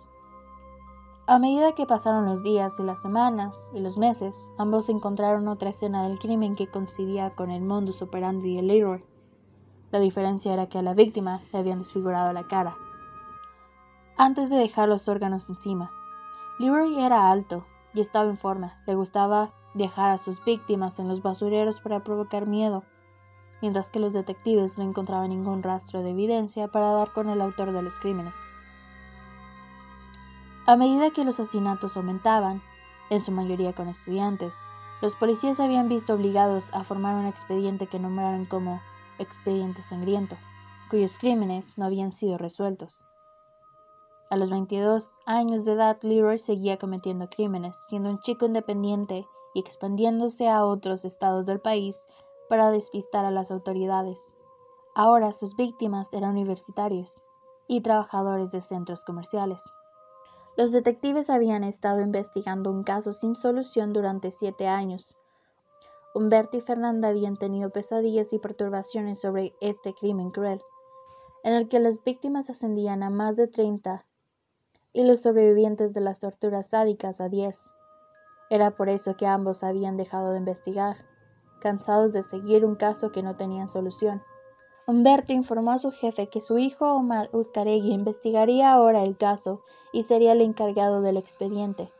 A 1.26 1.38
medida 1.38 1.74
que 1.74 1.86
pasaron 1.86 2.24
los 2.24 2.42
días 2.42 2.80
y 2.80 2.82
las 2.82 3.02
semanas 3.02 3.54
y 3.74 3.80
los 3.80 3.98
meses, 3.98 4.50
ambos 4.56 4.88
encontraron 4.88 5.46
otra 5.48 5.70
escena 5.70 6.08
del 6.08 6.18
crimen 6.18 6.56
que 6.56 6.68
coincidía 6.68 7.34
con 7.36 7.50
el 7.50 7.60
modus 7.60 8.00
operandi 8.00 8.56
de 8.56 8.62
Leroy. 8.62 9.04
La 9.90 10.00
diferencia 10.00 10.54
era 10.54 10.68
que 10.68 10.78
a 10.78 10.82
la 10.82 10.94
víctima 10.94 11.40
le 11.52 11.58
habían 11.58 11.80
desfigurado 11.80 12.32
la 12.32 12.44
cara. 12.44 12.76
Antes 14.16 14.48
de 14.48 14.56
dejar 14.56 14.88
los 14.88 15.06
órganos 15.06 15.48
encima, 15.48 15.90
Leroy 16.58 16.98
era 16.98 17.30
alto 17.30 17.64
y 17.94 18.00
estaba 18.00 18.28
en 18.30 18.38
forma. 18.38 18.82
Le 18.86 18.94
gustaba 18.94 19.52
dejar 19.74 20.10
a 20.10 20.18
sus 20.18 20.42
víctimas 20.44 20.98
en 20.98 21.08
los 21.08 21.22
basureros 21.22 21.78
para 21.80 22.02
provocar 22.02 22.46
miedo, 22.46 22.84
mientras 23.60 23.90
que 23.90 24.00
los 24.00 24.12
detectives 24.12 24.78
no 24.78 24.84
encontraban 24.84 25.30
ningún 25.30 25.62
rastro 25.62 26.02
de 26.02 26.10
evidencia 26.10 26.68
para 26.68 26.92
dar 26.92 27.12
con 27.12 27.28
el 27.28 27.40
autor 27.40 27.72
de 27.72 27.82
los 27.82 27.94
crímenes. 27.98 28.34
A 30.66 30.76
medida 30.76 31.10
que 31.10 31.24
los 31.24 31.40
asesinatos 31.40 31.96
aumentaban, 31.96 32.62
en 33.10 33.22
su 33.22 33.32
mayoría 33.32 33.72
con 33.72 33.88
estudiantes, 33.88 34.54
los 35.00 35.14
policías 35.14 35.60
habían 35.60 35.88
visto 35.88 36.14
obligados 36.14 36.64
a 36.72 36.84
formar 36.84 37.14
un 37.14 37.26
expediente 37.26 37.86
que 37.86 37.98
nombraron 37.98 38.44
como 38.44 38.80
expediente 39.18 39.82
sangriento, 39.82 40.36
cuyos 40.90 41.18
crímenes 41.18 41.76
no 41.78 41.86
habían 41.86 42.12
sido 42.12 42.36
resueltos. 42.36 42.96
A 44.30 44.36
los 44.36 44.50
22 44.50 45.10
años 45.24 45.64
de 45.64 45.72
edad, 45.72 45.98
Leroy 46.02 46.38
seguía 46.38 46.76
cometiendo 46.76 47.30
crímenes, 47.30 47.76
siendo 47.88 48.10
un 48.10 48.20
chico 48.20 48.44
independiente 48.44 49.26
y 49.54 49.60
expandiéndose 49.60 50.48
a 50.48 50.64
otros 50.64 51.04
estados 51.04 51.46
del 51.46 51.60
país 51.60 51.98
para 52.48 52.70
despistar 52.70 53.24
a 53.24 53.30
las 53.30 53.50
autoridades. 53.50 54.26
Ahora 54.94 55.32
sus 55.32 55.54
víctimas 55.56 56.08
eran 56.12 56.32
universitarios 56.32 57.12
y 57.66 57.82
trabajadores 57.82 58.50
de 58.50 58.60
centros 58.60 59.00
comerciales. 59.02 59.60
Los 60.56 60.72
detectives 60.72 61.30
habían 61.30 61.62
estado 61.62 62.00
investigando 62.00 62.70
un 62.72 62.82
caso 62.82 63.12
sin 63.12 63.36
solución 63.36 63.92
durante 63.92 64.32
siete 64.32 64.66
años. 64.66 65.14
Humberto 66.14 66.56
y 66.56 66.60
Fernanda 66.62 67.08
habían 67.08 67.36
tenido 67.36 67.70
pesadillas 67.70 68.32
y 68.32 68.38
perturbaciones 68.40 69.20
sobre 69.20 69.54
este 69.60 69.94
crimen 69.94 70.30
cruel, 70.30 70.60
en 71.44 71.52
el 71.52 71.68
que 71.68 71.78
las 71.78 72.02
víctimas 72.02 72.50
ascendían 72.50 73.04
a 73.04 73.10
más 73.10 73.36
de 73.36 73.46
30 73.46 74.04
y 74.92 75.06
los 75.06 75.22
sobrevivientes 75.22 75.92
de 75.92 76.00
las 76.00 76.18
torturas 76.18 76.70
sádicas 76.70 77.20
a 77.20 77.28
10. 77.28 77.60
Era 78.50 78.72
por 78.72 78.88
eso 78.88 79.16
que 79.16 79.26
ambos 79.26 79.62
habían 79.62 79.96
dejado 79.96 80.32
de 80.32 80.38
investigar, 80.38 80.96
cansados 81.58 82.12
de 82.12 82.22
seguir 82.22 82.64
un 82.64 82.74
caso 82.74 83.12
que 83.12 83.22
no 83.22 83.36
tenían 83.36 83.70
solución. 83.70 84.22
Humberto 84.86 85.32
informó 85.32 85.72
a 85.72 85.78
su 85.78 85.90
jefe 85.90 86.28
que 86.28 86.40
su 86.40 86.56
hijo 86.56 86.92
Omar 86.94 87.28
Uzcaregui 87.32 87.92
investigaría 87.92 88.72
ahora 88.72 89.02
el 89.02 89.18
caso 89.18 89.62
y 89.92 90.04
sería 90.04 90.32
el 90.32 90.40
encargado 90.40 91.02
del 91.02 91.18
expediente. 91.18 91.92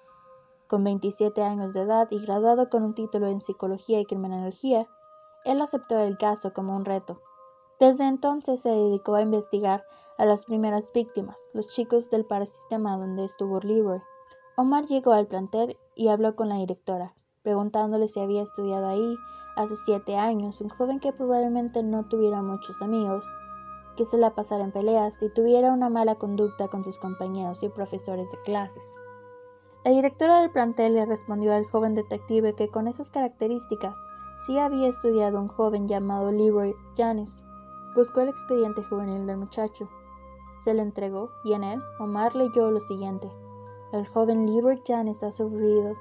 Con 0.68 0.84
27 0.84 1.42
años 1.42 1.72
de 1.74 1.82
edad 1.82 2.08
y 2.10 2.18
graduado 2.18 2.70
con 2.70 2.82
un 2.82 2.94
título 2.94 3.26
en 3.26 3.40
psicología 3.40 4.00
y 4.00 4.06
criminología, 4.06 4.86
él 5.44 5.60
aceptó 5.60 5.98
el 5.98 6.16
caso 6.18 6.52
como 6.52 6.76
un 6.76 6.84
reto. 6.84 7.20
Desde 7.78 8.06
entonces 8.06 8.60
se 8.60 8.70
dedicó 8.70 9.14
a 9.14 9.22
investigar 9.22 9.82
a 10.18 10.24
las 10.24 10.44
primeras 10.44 10.92
víctimas, 10.92 11.36
los 11.52 11.68
chicos 11.68 12.10
del 12.10 12.24
parasistema 12.24 12.96
donde 12.96 13.24
estuvo 13.24 13.60
Leroy. 13.60 14.00
Omar 14.56 14.86
llegó 14.86 15.12
al 15.12 15.26
plantel 15.26 15.78
y 15.94 16.08
habló 16.08 16.34
con 16.34 16.48
la 16.48 16.56
directora, 16.56 17.14
preguntándole 17.42 18.08
si 18.08 18.18
había 18.18 18.42
estudiado 18.42 18.88
ahí 18.88 19.16
hace 19.58 19.74
siete 19.74 20.16
años, 20.16 20.60
un 20.60 20.68
joven 20.68 21.00
que 21.00 21.12
probablemente 21.12 21.82
no 21.82 22.04
tuviera 22.04 22.42
muchos 22.42 22.80
amigos, 22.80 23.26
que 23.96 24.04
se 24.04 24.16
la 24.16 24.34
pasara 24.34 24.62
en 24.62 24.70
peleas 24.70 25.20
y 25.20 25.28
tuviera 25.30 25.72
una 25.72 25.90
mala 25.90 26.14
conducta 26.14 26.68
con 26.68 26.84
sus 26.84 26.98
compañeros 26.98 27.64
y 27.64 27.68
profesores 27.68 28.30
de 28.30 28.38
clases. 28.42 28.94
La 29.84 29.90
directora 29.90 30.40
del 30.40 30.52
plantel 30.52 30.94
le 30.94 31.06
respondió 31.06 31.52
al 31.52 31.64
joven 31.64 31.96
detective 31.96 32.54
que 32.54 32.68
con 32.68 32.86
esas 32.86 33.10
características 33.10 33.96
sí 34.46 34.58
había 34.58 34.88
estudiado 34.88 35.40
un 35.40 35.48
joven 35.48 35.88
llamado 35.88 36.30
Leroy 36.30 36.76
Janis. 36.96 37.42
Buscó 37.96 38.20
el 38.20 38.28
expediente 38.28 38.84
juvenil 38.84 39.26
del 39.26 39.38
muchacho. 39.38 39.88
Se 40.62 40.72
lo 40.72 40.82
entregó 40.82 41.30
y 41.42 41.54
en 41.54 41.64
él 41.64 41.82
Omar 41.98 42.36
leyó 42.36 42.70
lo 42.70 42.78
siguiente. 42.80 43.28
El 43.92 44.06
joven 44.06 44.46
Leroy 44.46 44.80
Janis 44.86 45.20
ha 45.24 45.32
sufrido 45.32 45.96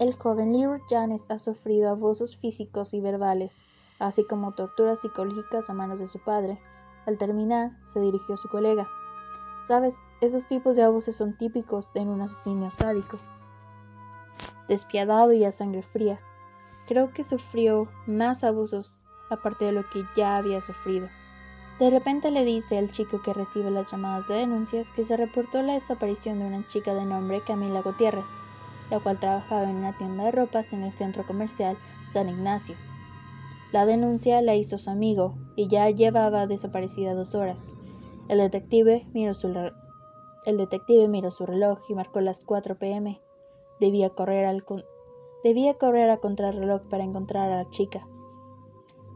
el 0.00 0.14
joven 0.14 0.52
Leroy 0.52 0.80
Janes 0.90 1.24
ha 1.30 1.38
sufrido 1.38 1.88
abusos 1.88 2.36
físicos 2.36 2.94
y 2.94 3.00
verbales, 3.00 3.94
así 4.00 4.24
como 4.24 4.52
torturas 4.52 4.98
psicológicas 4.98 5.70
a 5.70 5.72
manos 5.72 6.00
de 6.00 6.08
su 6.08 6.18
padre. 6.18 6.58
Al 7.06 7.16
terminar, 7.16 7.70
se 7.92 8.00
dirigió 8.00 8.34
a 8.34 8.38
su 8.38 8.48
colega. 8.48 8.88
Sabes, 9.68 9.94
esos 10.20 10.46
tipos 10.48 10.74
de 10.74 10.82
abusos 10.82 11.14
son 11.14 11.36
típicos 11.38 11.88
en 11.94 12.08
un 12.08 12.22
asesino 12.22 12.70
sádico. 12.70 13.18
Despiadado 14.68 15.32
y 15.32 15.44
a 15.44 15.52
sangre 15.52 15.82
fría. 15.82 16.18
Creo 16.88 17.12
que 17.12 17.22
sufrió 17.22 17.88
más 18.06 18.42
abusos 18.42 18.96
aparte 19.30 19.66
de 19.66 19.72
lo 19.72 19.88
que 19.90 20.04
ya 20.16 20.36
había 20.36 20.60
sufrido. 20.60 21.08
De 21.78 21.90
repente 21.90 22.30
le 22.30 22.44
dice 22.44 22.78
al 22.78 22.90
chico 22.90 23.20
que 23.22 23.32
recibe 23.32 23.70
las 23.70 23.90
llamadas 23.90 24.26
de 24.28 24.34
denuncias 24.34 24.92
que 24.92 25.04
se 25.04 25.16
reportó 25.16 25.62
la 25.62 25.74
desaparición 25.74 26.38
de 26.38 26.46
una 26.46 26.68
chica 26.68 26.94
de 26.94 27.04
nombre 27.04 27.42
Camila 27.42 27.82
Gutiérrez, 27.82 28.26
la 28.94 29.00
cual 29.00 29.18
trabajaba 29.18 29.64
en 29.64 29.76
una 29.76 29.98
tienda 29.98 30.24
de 30.24 30.30
ropas 30.30 30.72
en 30.72 30.84
el 30.84 30.92
centro 30.92 31.26
comercial 31.26 31.76
San 32.12 32.28
Ignacio. 32.28 32.76
La 33.72 33.86
denuncia 33.86 34.40
la 34.40 34.54
hizo 34.54 34.78
su 34.78 34.88
amigo 34.88 35.34
y 35.56 35.66
ya 35.66 35.90
llevaba 35.90 36.46
desaparecida 36.46 37.12
dos 37.14 37.34
horas. 37.34 37.74
El 38.28 38.38
detective 38.38 39.04
miró 39.12 39.34
su, 39.34 39.48
reloj 41.44 41.80
y 41.88 41.94
marcó 41.94 42.20
las 42.20 42.44
4 42.44 42.78
pm. 42.78 43.20
Debía 43.80 44.10
correr, 44.10 44.44
al 44.44 44.64
debía 45.42 45.74
correr 45.74 46.08
a 46.10 46.18
contrarreloj 46.18 46.82
para 46.88 47.02
encontrar 47.02 47.50
a 47.50 47.64
la 47.64 47.70
chica. 47.70 48.06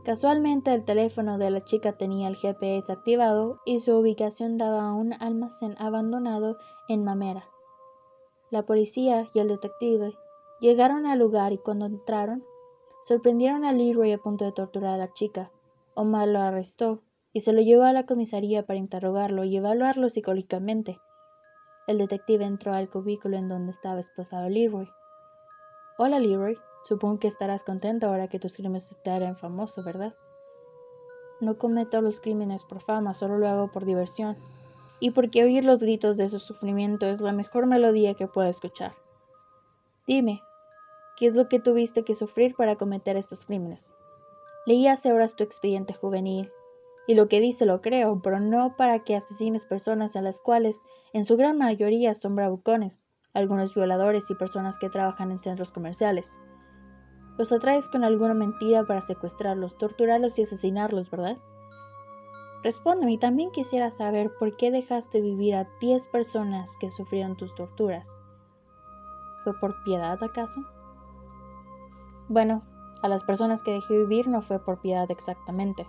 Casualmente 0.04 0.74
el 0.74 0.84
teléfono 0.84 1.38
de 1.38 1.50
la 1.50 1.62
chica 1.62 1.92
tenía 1.92 2.26
el 2.26 2.34
GPS 2.34 2.90
activado 2.90 3.60
y 3.64 3.78
su 3.78 3.96
ubicación 3.96 4.58
daba 4.58 4.88
a 4.88 4.92
un 4.92 5.12
almacén 5.12 5.76
abandonado 5.78 6.56
en 6.88 7.04
Mamera. 7.04 7.44
La 8.50 8.62
policía 8.62 9.28
y 9.34 9.40
el 9.40 9.48
detective 9.48 10.16
llegaron 10.58 11.04
al 11.04 11.18
lugar 11.18 11.52
y 11.52 11.58
cuando 11.58 11.84
entraron, 11.84 12.42
sorprendieron 13.04 13.64
a 13.64 13.72
Leroy 13.72 14.12
a 14.12 14.18
punto 14.18 14.46
de 14.46 14.52
torturar 14.52 14.94
a 14.94 14.96
la 14.96 15.12
chica. 15.12 15.50
Omar 15.94 16.28
lo 16.28 16.40
arrestó 16.40 17.02
y 17.34 17.40
se 17.40 17.52
lo 17.52 17.60
llevó 17.60 17.82
a 17.84 17.92
la 17.92 18.06
comisaría 18.06 18.64
para 18.64 18.78
interrogarlo 18.78 19.44
y 19.44 19.56
evaluarlo 19.56 20.08
psicológicamente. 20.08 20.98
El 21.86 21.98
detective 21.98 22.44
entró 22.44 22.72
al 22.72 22.88
cubículo 22.88 23.36
en 23.36 23.48
donde 23.48 23.70
estaba 23.70 24.00
esposado 24.00 24.48
Leroy. 24.48 24.88
Hola 25.98 26.18
Leroy, 26.18 26.56
supongo 26.84 27.18
que 27.18 27.28
estarás 27.28 27.64
contento 27.64 28.06
ahora 28.06 28.28
que 28.28 28.38
tus 28.38 28.54
crímenes 28.54 28.96
te 29.04 29.10
harán 29.10 29.36
famoso, 29.36 29.82
¿verdad? 29.82 30.14
No 31.40 31.58
cometo 31.58 32.00
los 32.00 32.20
crímenes 32.20 32.64
por 32.64 32.80
fama, 32.80 33.12
solo 33.12 33.36
lo 33.36 33.46
hago 33.46 33.68
por 33.68 33.84
diversión 33.84 34.36
y 35.00 35.10
porque 35.12 35.44
oír 35.44 35.64
los 35.64 35.82
gritos 35.82 36.16
de 36.16 36.28
su 36.28 36.38
sufrimiento 36.38 37.06
es 37.06 37.20
la 37.20 37.32
mejor 37.32 37.66
melodía 37.66 38.14
que 38.14 38.26
puedo 38.26 38.48
escuchar. 38.48 38.94
Dime, 40.06 40.40
¿qué 41.16 41.26
es 41.26 41.34
lo 41.34 41.48
que 41.48 41.60
tuviste 41.60 42.02
que 42.04 42.14
sufrir 42.14 42.54
para 42.54 42.76
cometer 42.76 43.16
estos 43.16 43.46
crímenes? 43.46 43.92
Leí 44.66 44.86
hace 44.86 45.12
horas 45.12 45.36
tu 45.36 45.44
expediente 45.44 45.94
juvenil, 45.94 46.50
y 47.06 47.14
lo 47.14 47.26
que 47.26 47.40
dice 47.40 47.64
lo 47.64 47.80
creo, 47.80 48.20
pero 48.22 48.38
no 48.38 48.76
para 48.76 48.98
que 49.00 49.16
asesines 49.16 49.64
personas 49.64 50.14
a 50.14 50.20
las 50.20 50.40
cuales, 50.40 50.78
en 51.14 51.24
su 51.24 51.38
gran 51.38 51.56
mayoría, 51.56 52.14
son 52.14 52.36
bravucones, 52.36 53.02
algunos 53.32 53.74
violadores 53.74 54.30
y 54.30 54.34
personas 54.34 54.78
que 54.78 54.90
trabajan 54.90 55.30
en 55.30 55.38
centros 55.38 55.72
comerciales. 55.72 56.30
Los 57.38 57.50
atraes 57.50 57.88
con 57.88 58.04
alguna 58.04 58.34
mentira 58.34 58.84
para 58.84 59.00
secuestrarlos, 59.00 59.78
torturarlos 59.78 60.38
y 60.38 60.42
asesinarlos, 60.42 61.10
¿verdad? 61.10 61.38
Respóndeme 62.62 63.12
y 63.12 63.18
también 63.18 63.50
quisiera 63.50 63.90
saber 63.90 64.32
por 64.38 64.56
qué 64.56 64.70
dejaste 64.70 65.20
vivir 65.20 65.54
a 65.54 65.68
10 65.80 66.06
personas 66.08 66.76
que 66.76 66.90
sufrieron 66.90 67.36
tus 67.36 67.54
torturas. 67.54 68.08
¿Fue 69.44 69.54
por 69.60 69.82
piedad 69.84 70.22
acaso? 70.22 70.60
Bueno, 72.28 72.62
a 73.00 73.08
las 73.08 73.22
personas 73.22 73.62
que 73.62 73.72
dejé 73.72 73.96
vivir 73.96 74.26
no 74.26 74.42
fue 74.42 74.58
por 74.58 74.80
piedad 74.80 75.08
exactamente. 75.10 75.86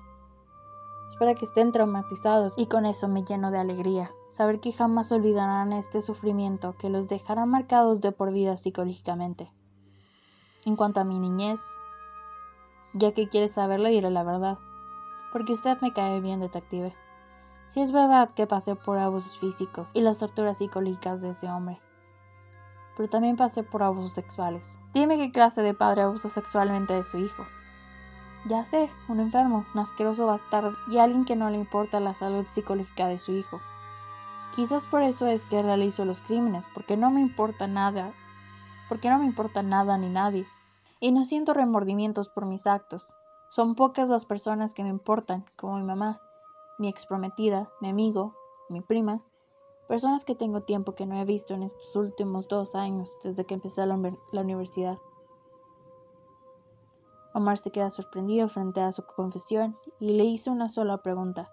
Es 1.10 1.16
para 1.16 1.34
que 1.34 1.46
estén 1.46 1.72
traumatizados 1.72 2.54
y 2.56 2.68
con 2.68 2.86
eso 2.86 3.08
me 3.08 3.24
lleno 3.24 3.50
de 3.50 3.58
alegría, 3.58 4.12
saber 4.32 4.60
que 4.60 4.72
jamás 4.72 5.12
olvidarán 5.12 5.74
este 5.74 6.02
sufrimiento 6.02 6.76
que 6.78 6.90
los 6.90 7.08
dejará 7.08 7.48
marcados 7.48 8.00
de 8.00 8.12
por 8.12 8.32
vida 8.32 8.58
psicológicamente. 8.58 9.52
En 10.66 10.76
cuanto 10.76 11.00
a 11.00 11.04
mi 11.04 11.18
niñez, 11.18 11.60
ya 12.94 13.12
que 13.14 13.28
quiere 13.28 13.48
saberlo, 13.48 13.90
diré 13.90 14.12
la 14.12 14.24
verdad, 14.24 14.60
porque 15.32 15.54
usted 15.54 15.80
me 15.82 15.94
cae 15.94 16.20
bien, 16.22 16.40
detective. 16.40 16.94
Si 17.70 17.82
es 17.82 17.92
verdad 17.92 18.32
que 18.34 18.48
pasé 18.48 18.76
por 18.76 18.98
abusos 18.98 19.38
físicos 19.40 19.92
y 19.94 20.02
las 20.02 20.18
torturas 20.18 20.58
psicológicas 20.58 21.22
de 21.22 21.32
ese 21.32 21.48
hombre, 21.50 21.80
pero 22.98 23.10
también 23.10 23.38
pasé 23.38 23.64
por 23.64 23.84
abusos 23.84 24.14
sexuales. 24.14 24.66
Dime 24.94 25.18
qué 25.18 25.32
clase 25.32 25.62
de 25.62 25.74
padre 25.74 26.02
abusa 26.02 26.30
sexualmente 26.30 26.94
de 26.94 27.04
su 27.04 27.18
hijo. 27.18 27.46
Ya 28.46 28.64
sé, 28.64 28.90
un 29.08 29.20
enfermo, 29.20 29.66
un 29.74 29.80
asqueroso 29.80 30.26
bastardo 30.26 30.74
y 30.90 30.98
alguien 30.98 31.26
que 31.26 31.36
no 31.36 31.50
le 31.50 31.58
importa 31.58 32.00
la 32.00 32.14
salud 32.14 32.46
psicológica 32.54 33.08
de 33.08 33.20
su 33.20 33.34
hijo. 33.34 33.62
Quizás 34.56 34.86
por 34.86 35.04
eso 35.04 35.28
es 35.28 35.46
que 35.46 35.62
realizo 35.62 36.06
los 36.06 36.22
crímenes, 36.22 36.66
porque 36.74 36.98
no 36.98 37.12
me 37.12 37.22
importa 37.22 37.68
nada, 37.68 38.12
porque 38.90 39.10
no 39.10 39.20
me 39.20 39.26
importa 39.26 39.62
nada 39.62 39.98
ni 39.98 40.10
nadie, 40.10 40.48
y 41.00 41.12
no 41.12 41.24
siento 41.26 41.54
remordimientos 41.54 42.30
por 42.30 42.46
mis 42.46 42.66
actos. 42.66 43.08
Son 43.50 43.76
pocas 43.76 44.08
las 44.08 44.26
personas 44.26 44.74
que 44.74 44.84
me 44.84 44.90
importan, 44.90 45.46
como 45.56 45.78
mi 45.78 45.84
mamá, 45.84 46.22
mi 46.78 46.88
ex 46.88 47.06
prometida, 47.06 47.70
mi 47.82 47.90
amigo, 47.90 48.36
mi 48.70 48.82
prima, 48.82 49.22
personas 49.88 50.24
que 50.24 50.36
tengo 50.36 50.62
tiempo 50.62 50.94
que 50.94 51.08
no 51.08 51.20
he 51.20 51.26
visto 51.26 51.56
en 51.56 51.64
estos 51.64 51.96
últimos 51.96 52.48
dos 52.48 52.76
años 52.76 53.12
desde 53.24 53.46
que 53.46 53.56
empecé 53.56 53.86
la, 53.88 53.98
la 54.32 54.42
universidad. 54.42 55.00
Omar 57.34 57.58
se 57.58 57.72
queda 57.72 57.90
sorprendido 57.90 58.50
frente 58.50 58.82
a 58.82 58.92
su 58.92 59.04
confesión 59.04 59.78
y 60.00 60.14
le 60.14 60.26
hizo 60.26 60.52
una 60.52 60.70
sola 60.70 60.98
pregunta. 61.00 61.52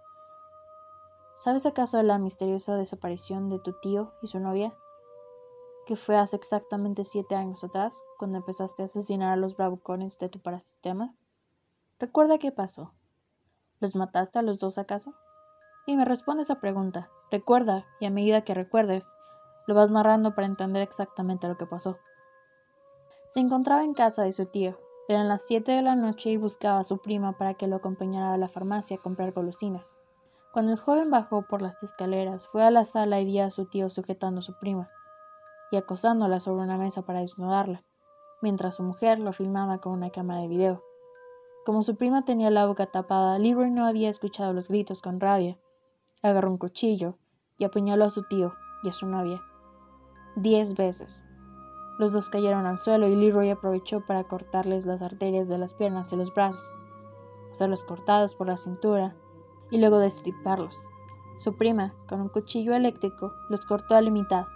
¿Sabes 1.38 1.64
acaso 1.64 1.96
de 1.96 2.02
la 2.02 2.18
misteriosa 2.18 2.76
desaparición 2.76 3.48
de 3.48 3.58
tu 3.58 3.72
tío 3.80 4.12
y 4.20 4.26
su 4.26 4.38
novia? 4.38 4.74
Que 5.86 5.96
fue 5.96 6.16
hace 6.16 6.36
exactamente 6.36 7.04
siete 7.04 7.34
años 7.36 7.62
atrás, 7.62 8.02
cuando 8.18 8.38
empezaste 8.38 8.82
a 8.82 8.86
asesinar 8.86 9.32
a 9.32 9.36
los 9.36 9.56
bravucones 9.56 10.18
de 10.18 10.28
tu 10.28 10.40
parasistema. 10.40 11.14
¿Recuerda 11.98 12.36
qué 12.36 12.52
pasó? 12.52 12.92
¿Los 13.80 13.96
mataste 13.96 14.38
a 14.38 14.42
los 14.42 14.58
dos 14.58 14.76
acaso? 14.76 15.14
Y 15.86 15.96
me 15.96 16.04
responde 16.04 16.42
esa 16.42 16.60
pregunta. 16.60 17.08
Recuerda, 17.30 17.86
y 18.00 18.04
a 18.04 18.10
medida 18.10 18.42
que 18.42 18.52
recuerdes, 18.52 19.08
lo 19.66 19.74
vas 19.74 19.90
narrando 19.90 20.34
para 20.34 20.46
entender 20.46 20.82
exactamente 20.82 21.48
lo 21.48 21.56
que 21.56 21.64
pasó. 21.64 21.96
Se 23.28 23.40
encontraba 23.40 23.82
en 23.82 23.94
casa 23.94 24.24
de 24.24 24.32
su 24.32 24.44
tío. 24.44 24.78
Eran 25.08 25.26
las 25.28 25.46
siete 25.46 25.72
de 25.72 25.80
la 25.80 25.96
noche 25.96 26.28
y 26.28 26.36
buscaba 26.36 26.80
a 26.80 26.84
su 26.84 26.98
prima 26.98 27.38
para 27.38 27.54
que 27.54 27.66
lo 27.66 27.76
acompañara 27.76 28.34
a 28.34 28.38
la 28.38 28.48
farmacia 28.48 28.98
a 28.98 29.02
comprar 29.02 29.32
golosinas. 29.32 29.96
Cuando 30.52 30.72
el 30.72 30.78
joven 30.78 31.10
bajó 31.10 31.46
por 31.48 31.62
las 31.62 31.82
escaleras, 31.82 32.46
fue 32.48 32.62
a 32.62 32.70
la 32.70 32.84
sala 32.84 33.20
y 33.20 33.24
vio 33.24 33.44
a 33.44 33.50
su 33.50 33.64
tío 33.70 33.88
sujetando 33.88 34.40
a 34.40 34.42
su 34.42 34.58
prima 34.58 34.86
y 35.70 35.78
acosándola 35.78 36.40
sobre 36.40 36.62
una 36.62 36.76
mesa 36.76 37.02
para 37.02 37.20
desnudarla, 37.20 37.82
mientras 38.42 38.74
su 38.74 38.82
mujer 38.82 39.18
lo 39.18 39.32
filmaba 39.32 39.78
con 39.78 39.92
una 39.92 40.10
cámara 40.10 40.42
de 40.42 40.48
video. 40.48 40.85
Como 41.66 41.82
su 41.82 41.96
prima 41.96 42.24
tenía 42.24 42.48
la 42.48 42.64
boca 42.64 42.86
tapada, 42.86 43.40
Leroy 43.40 43.72
no 43.72 43.86
había 43.86 44.08
escuchado 44.08 44.52
los 44.52 44.68
gritos 44.68 45.02
con 45.02 45.18
rabia. 45.18 45.58
Agarró 46.22 46.48
un 46.48 46.58
cuchillo 46.58 47.18
y 47.58 47.64
apuñaló 47.64 48.04
a 48.04 48.10
su 48.10 48.22
tío 48.22 48.54
y 48.84 48.88
a 48.88 48.92
su 48.92 49.04
novia. 49.04 49.42
Diez 50.36 50.76
veces. 50.76 51.24
Los 51.98 52.12
dos 52.12 52.30
cayeron 52.30 52.66
al 52.66 52.78
suelo 52.78 53.08
y 53.08 53.16
Leroy 53.16 53.50
aprovechó 53.50 53.98
para 54.06 54.22
cortarles 54.22 54.86
las 54.86 55.02
arterias 55.02 55.48
de 55.48 55.58
las 55.58 55.74
piernas 55.74 56.12
y 56.12 56.16
los 56.16 56.32
brazos, 56.32 56.70
hacerlos 57.50 57.82
cortados 57.82 58.36
por 58.36 58.46
la 58.46 58.56
cintura 58.56 59.16
y 59.72 59.80
luego 59.80 59.98
destriparlos. 59.98 60.78
Su 61.36 61.56
prima, 61.56 61.94
con 62.08 62.20
un 62.20 62.28
cuchillo 62.28 62.74
eléctrico, 62.74 63.32
los 63.48 63.66
cortó 63.66 63.96
a 63.96 64.02
la 64.02 64.10
mitad 64.10 64.46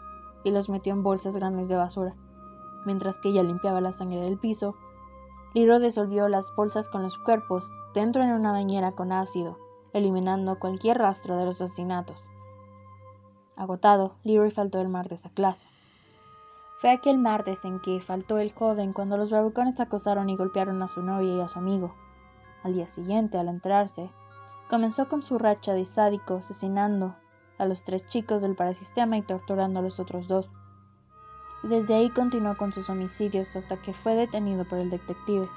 y 0.44 0.52
los 0.52 0.68
metió 0.68 0.92
en 0.92 1.02
bolsas 1.02 1.36
grandes 1.36 1.68
de 1.68 1.74
basura. 1.74 2.14
Mientras 2.86 3.16
que 3.16 3.30
ella 3.30 3.42
limpiaba 3.42 3.80
la 3.80 3.90
sangre 3.90 4.20
del 4.20 4.38
piso, 4.38 4.76
Liro 5.54 5.78
disolvió 5.78 6.28
las 6.28 6.54
bolsas 6.56 6.88
con 6.88 7.02
los 7.02 7.18
cuerpos 7.18 7.70
dentro 7.94 8.24
de 8.24 8.32
una 8.32 8.52
bañera 8.52 8.92
con 8.92 9.12
ácido, 9.12 9.58
eliminando 9.92 10.58
cualquier 10.58 10.98
rastro 10.98 11.36
de 11.36 11.44
los 11.44 11.60
asesinatos. 11.60 12.22
Agotado, 13.56 14.14
Leroy 14.24 14.50
faltó 14.50 14.80
el 14.80 14.88
martes 14.88 15.26
a 15.26 15.30
clase. 15.30 15.66
Fue 16.78 16.90
aquel 16.90 17.18
martes 17.18 17.64
en 17.64 17.80
que 17.80 18.00
faltó 18.00 18.38
el 18.38 18.52
joven 18.52 18.92
cuando 18.92 19.16
los 19.16 19.30
bravucones 19.30 19.80
acosaron 19.80 20.30
y 20.30 20.36
golpearon 20.36 20.82
a 20.82 20.88
su 20.88 21.02
novia 21.02 21.34
y 21.34 21.40
a 21.40 21.48
su 21.48 21.58
amigo. 21.58 21.94
Al 22.62 22.74
día 22.74 22.88
siguiente, 22.88 23.36
al 23.36 23.48
enterarse, 23.48 24.10
Comenzó 24.70 25.08
con 25.08 25.24
su 25.24 25.36
racha 25.36 25.74
de 25.74 25.84
sádico, 25.84 26.36
asesinando 26.36 27.16
a 27.58 27.66
los 27.66 27.82
tres 27.82 28.08
chicos 28.08 28.40
del 28.40 28.54
parasistema 28.54 29.18
y 29.18 29.22
torturando 29.22 29.80
a 29.80 29.82
los 29.82 29.98
otros 29.98 30.28
dos. 30.28 30.48
Desde 31.62 31.94
ahí 31.94 32.10
continuó 32.10 32.56
con 32.56 32.72
sus 32.72 32.88
homicidios 32.88 33.54
hasta 33.54 33.76
que 33.76 33.92
fue 33.92 34.14
detenido 34.14 34.64
por 34.64 34.78
el 34.78 34.90
detective. 34.90 35.48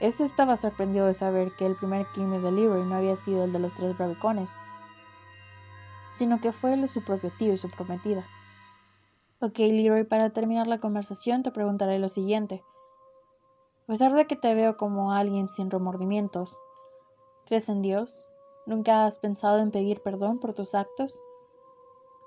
Este 0.00 0.24
estaba 0.24 0.56
sorprendido 0.56 1.06
de 1.06 1.14
saber 1.14 1.52
que 1.56 1.66
el 1.66 1.76
primer 1.76 2.06
crimen 2.08 2.42
de 2.42 2.52
Leroy 2.52 2.84
no 2.84 2.96
había 2.96 3.16
sido 3.16 3.44
el 3.44 3.52
de 3.52 3.58
los 3.58 3.74
tres 3.74 3.96
bravicones, 3.96 4.50
sino 6.16 6.40
que 6.40 6.52
fue 6.52 6.74
el 6.74 6.82
de 6.82 6.88
su 6.88 7.04
propio 7.04 7.30
tío 7.38 7.54
y 7.54 7.58
su 7.58 7.68
prometida. 7.70 8.24
Ok, 9.40 9.58
Leroy, 9.58 10.04
para 10.04 10.30
terminar 10.30 10.66
la 10.66 10.78
conversación 10.78 11.42
te 11.42 11.50
preguntaré 11.50 11.98
lo 11.98 12.08
siguiente. 12.08 12.62
A 13.84 13.86
pesar 13.86 14.12
de 14.12 14.26
que 14.26 14.36
te 14.36 14.54
veo 14.54 14.76
como 14.76 15.12
alguien 15.12 15.48
sin 15.48 15.70
remordimientos, 15.70 16.58
¿Crees 17.48 17.70
en 17.70 17.80
Dios? 17.80 18.14
¿Nunca 18.66 19.06
has 19.06 19.16
pensado 19.16 19.60
en 19.60 19.70
pedir 19.70 20.02
perdón 20.02 20.38
por 20.38 20.52
tus 20.52 20.74
actos? 20.74 21.18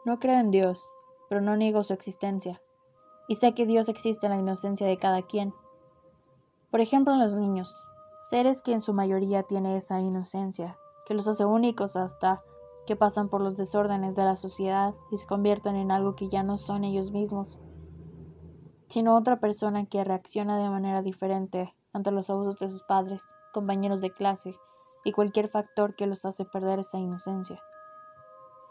No 0.04 0.20
creo 0.20 0.40
en 0.40 0.50
Dios, 0.50 0.90
pero 1.32 1.39
no 1.39 1.56
niego 1.56 1.82
su 1.82 1.94
existencia. 1.94 2.62
Y 3.30 3.36
sé 3.36 3.54
que 3.54 3.65
Dios 3.65 3.88
existe 3.88 4.26
en 4.26 4.34
la 4.34 4.39
inocencia 4.39 4.86
de 4.86 4.98
cada 4.98 5.22
quien. 5.22 5.54
Por 6.70 6.82
ejemplo, 6.82 7.13
en 7.13 7.22
los 7.22 7.34
niños, 7.34 7.74
seres 8.30 8.62
que 8.62 8.74
en 8.74 8.82
su 8.82 8.91
mayoría 8.91 9.44
tienen 9.44 9.78
esa 9.78 10.02
inocencia, 10.02 10.78
que 11.06 11.13
los 11.13 11.30
hace 11.30 11.46
únicos 11.46 11.96
hasta 11.96 12.41
que 12.86 12.98
pasan 12.98 13.30
por 13.30 13.39
los 13.39 13.56
desórdenes 13.56 14.17
de 14.17 14.26
la 14.26 14.36
sociedad 14.36 14.94
y 15.10 15.20
se 15.20 15.26
convierten 15.26 15.78
en 15.78 15.91
algo 15.91 16.17
que 16.17 16.28
ya 16.28 16.44
no 16.44 16.58
son 16.58 16.84
ellos 16.84 17.12
mismos, 17.12 17.62
sino 18.89 19.15
otra 19.15 19.39
persona 19.39 19.86
que 19.86 20.04
reacciona 20.04 20.60
de 20.60 20.70
manera 20.70 21.02
diferente 21.02 21.74
ante 21.94 22.12
los 22.12 22.30
abusos 22.30 22.60
de 22.60 22.67
sus 22.67 22.84
padres, 22.84 23.24
compañeros 23.54 24.02
de 24.02 24.12
clase, 24.12 24.54
y 25.06 25.13
cualquier 25.13 25.48
factor 25.48 25.96
que 25.96 26.08
los 26.08 26.26
hace 26.26 26.44
perder 26.44 26.80
esa 26.80 26.98
inocencia. 26.98 27.63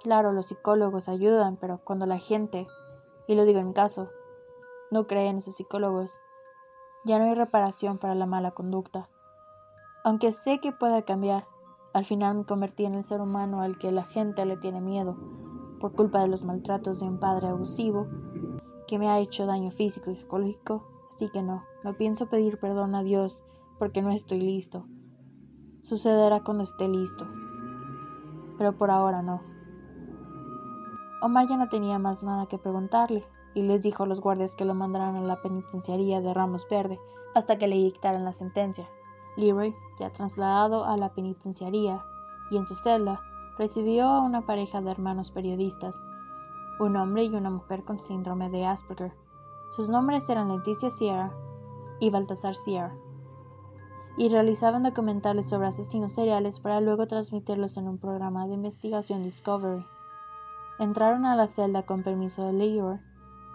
Claro, 0.02 0.32
los 0.32 0.46
psicólogos 0.46 1.08
ayudan, 1.08 1.56
pero 1.56 1.80
cuando 1.84 2.06
la 2.06 2.18
gente, 2.18 2.66
y 3.26 3.34
lo 3.34 3.44
digo 3.44 3.60
en 3.60 3.72
caso, 3.72 4.08
no 4.90 5.06
cree 5.06 5.28
en 5.28 5.38
esos 5.38 5.56
psicólogos, 5.56 6.14
ya 7.04 7.18
no 7.18 7.26
hay 7.26 7.34
reparación 7.34 7.98
para 7.98 8.14
la 8.14 8.26
mala 8.26 8.50
conducta. 8.52 9.08
Aunque 10.04 10.32
sé 10.32 10.58
que 10.60 10.72
pueda 10.72 11.02
cambiar, 11.02 11.46
al 11.92 12.04
final 12.04 12.36
me 12.38 12.44
convertí 12.44 12.84
en 12.86 12.94
el 12.94 13.04
ser 13.04 13.20
humano 13.20 13.60
al 13.60 13.78
que 13.78 13.92
la 13.92 14.04
gente 14.04 14.44
le 14.46 14.56
tiene 14.56 14.80
miedo, 14.80 15.16
por 15.80 15.92
culpa 15.92 16.20
de 16.20 16.28
los 16.28 16.44
maltratos 16.44 17.00
de 17.00 17.06
un 17.06 17.18
padre 17.18 17.48
abusivo 17.48 18.06
que 18.86 18.98
me 18.98 19.08
ha 19.08 19.18
hecho 19.18 19.46
daño 19.46 19.70
físico 19.70 20.10
y 20.10 20.16
psicológico, 20.16 20.86
así 21.14 21.30
que 21.30 21.42
no, 21.42 21.64
no 21.84 21.94
pienso 21.94 22.26
pedir 22.26 22.58
perdón 22.58 22.94
a 22.94 23.02
Dios 23.02 23.44
porque 23.78 24.02
no 24.02 24.10
estoy 24.10 24.40
listo. 24.40 24.86
Sucederá 25.82 26.40
cuando 26.40 26.64
esté 26.64 26.88
listo. 26.88 27.26
Pero 28.58 28.76
por 28.76 28.90
ahora 28.90 29.22
no. 29.22 29.40
Omar 31.22 31.48
ya 31.48 31.56
no 31.56 31.68
tenía 31.68 31.98
más 31.98 32.22
nada 32.22 32.46
que 32.46 32.58
preguntarle 32.58 33.24
y 33.54 33.62
les 33.62 33.82
dijo 33.82 34.04
a 34.04 34.06
los 34.06 34.20
guardias 34.20 34.54
que 34.54 34.64
lo 34.64 34.74
mandaran 34.74 35.16
a 35.16 35.20
la 35.22 35.42
penitenciaría 35.42 36.20
de 36.20 36.32
Ramos 36.32 36.66
Verde 36.68 36.98
hasta 37.34 37.58
que 37.58 37.68
le 37.68 37.76
dictaran 37.76 38.24
la 38.24 38.32
sentencia. 38.32 38.88
Leroy, 39.36 39.74
ya 39.98 40.10
trasladado 40.10 40.84
a 40.84 40.96
la 40.96 41.10
penitenciaría 41.10 42.02
y 42.50 42.56
en 42.56 42.66
su 42.66 42.74
celda, 42.74 43.20
recibió 43.58 44.06
a 44.06 44.20
una 44.20 44.46
pareja 44.46 44.80
de 44.80 44.90
hermanos 44.90 45.30
periodistas, 45.30 45.98
un 46.78 46.96
hombre 46.96 47.24
y 47.24 47.34
una 47.34 47.50
mujer 47.50 47.84
con 47.84 48.00
síndrome 48.00 48.48
de 48.48 48.64
Asperger. 48.64 49.12
Sus 49.76 49.88
nombres 49.88 50.28
eran 50.28 50.48
Leticia 50.48 50.90
Sierra 50.90 51.32
y 52.00 52.10
Baltasar 52.10 52.54
Sierra 52.54 52.94
y 54.16 54.28
realizaban 54.28 54.82
documentales 54.82 55.48
sobre 55.48 55.68
asesinos 55.68 56.12
seriales 56.12 56.60
para 56.60 56.80
luego 56.80 57.06
transmitirlos 57.06 57.76
en 57.76 57.88
un 57.88 57.98
programa 57.98 58.46
de 58.46 58.54
investigación 58.54 59.22
Discovery. 59.22 59.84
Entraron 60.80 61.26
a 61.26 61.36
la 61.36 61.46
celda 61.46 61.82
con 61.82 62.02
permiso 62.02 62.46
de 62.46 62.54
Leroy 62.54 62.98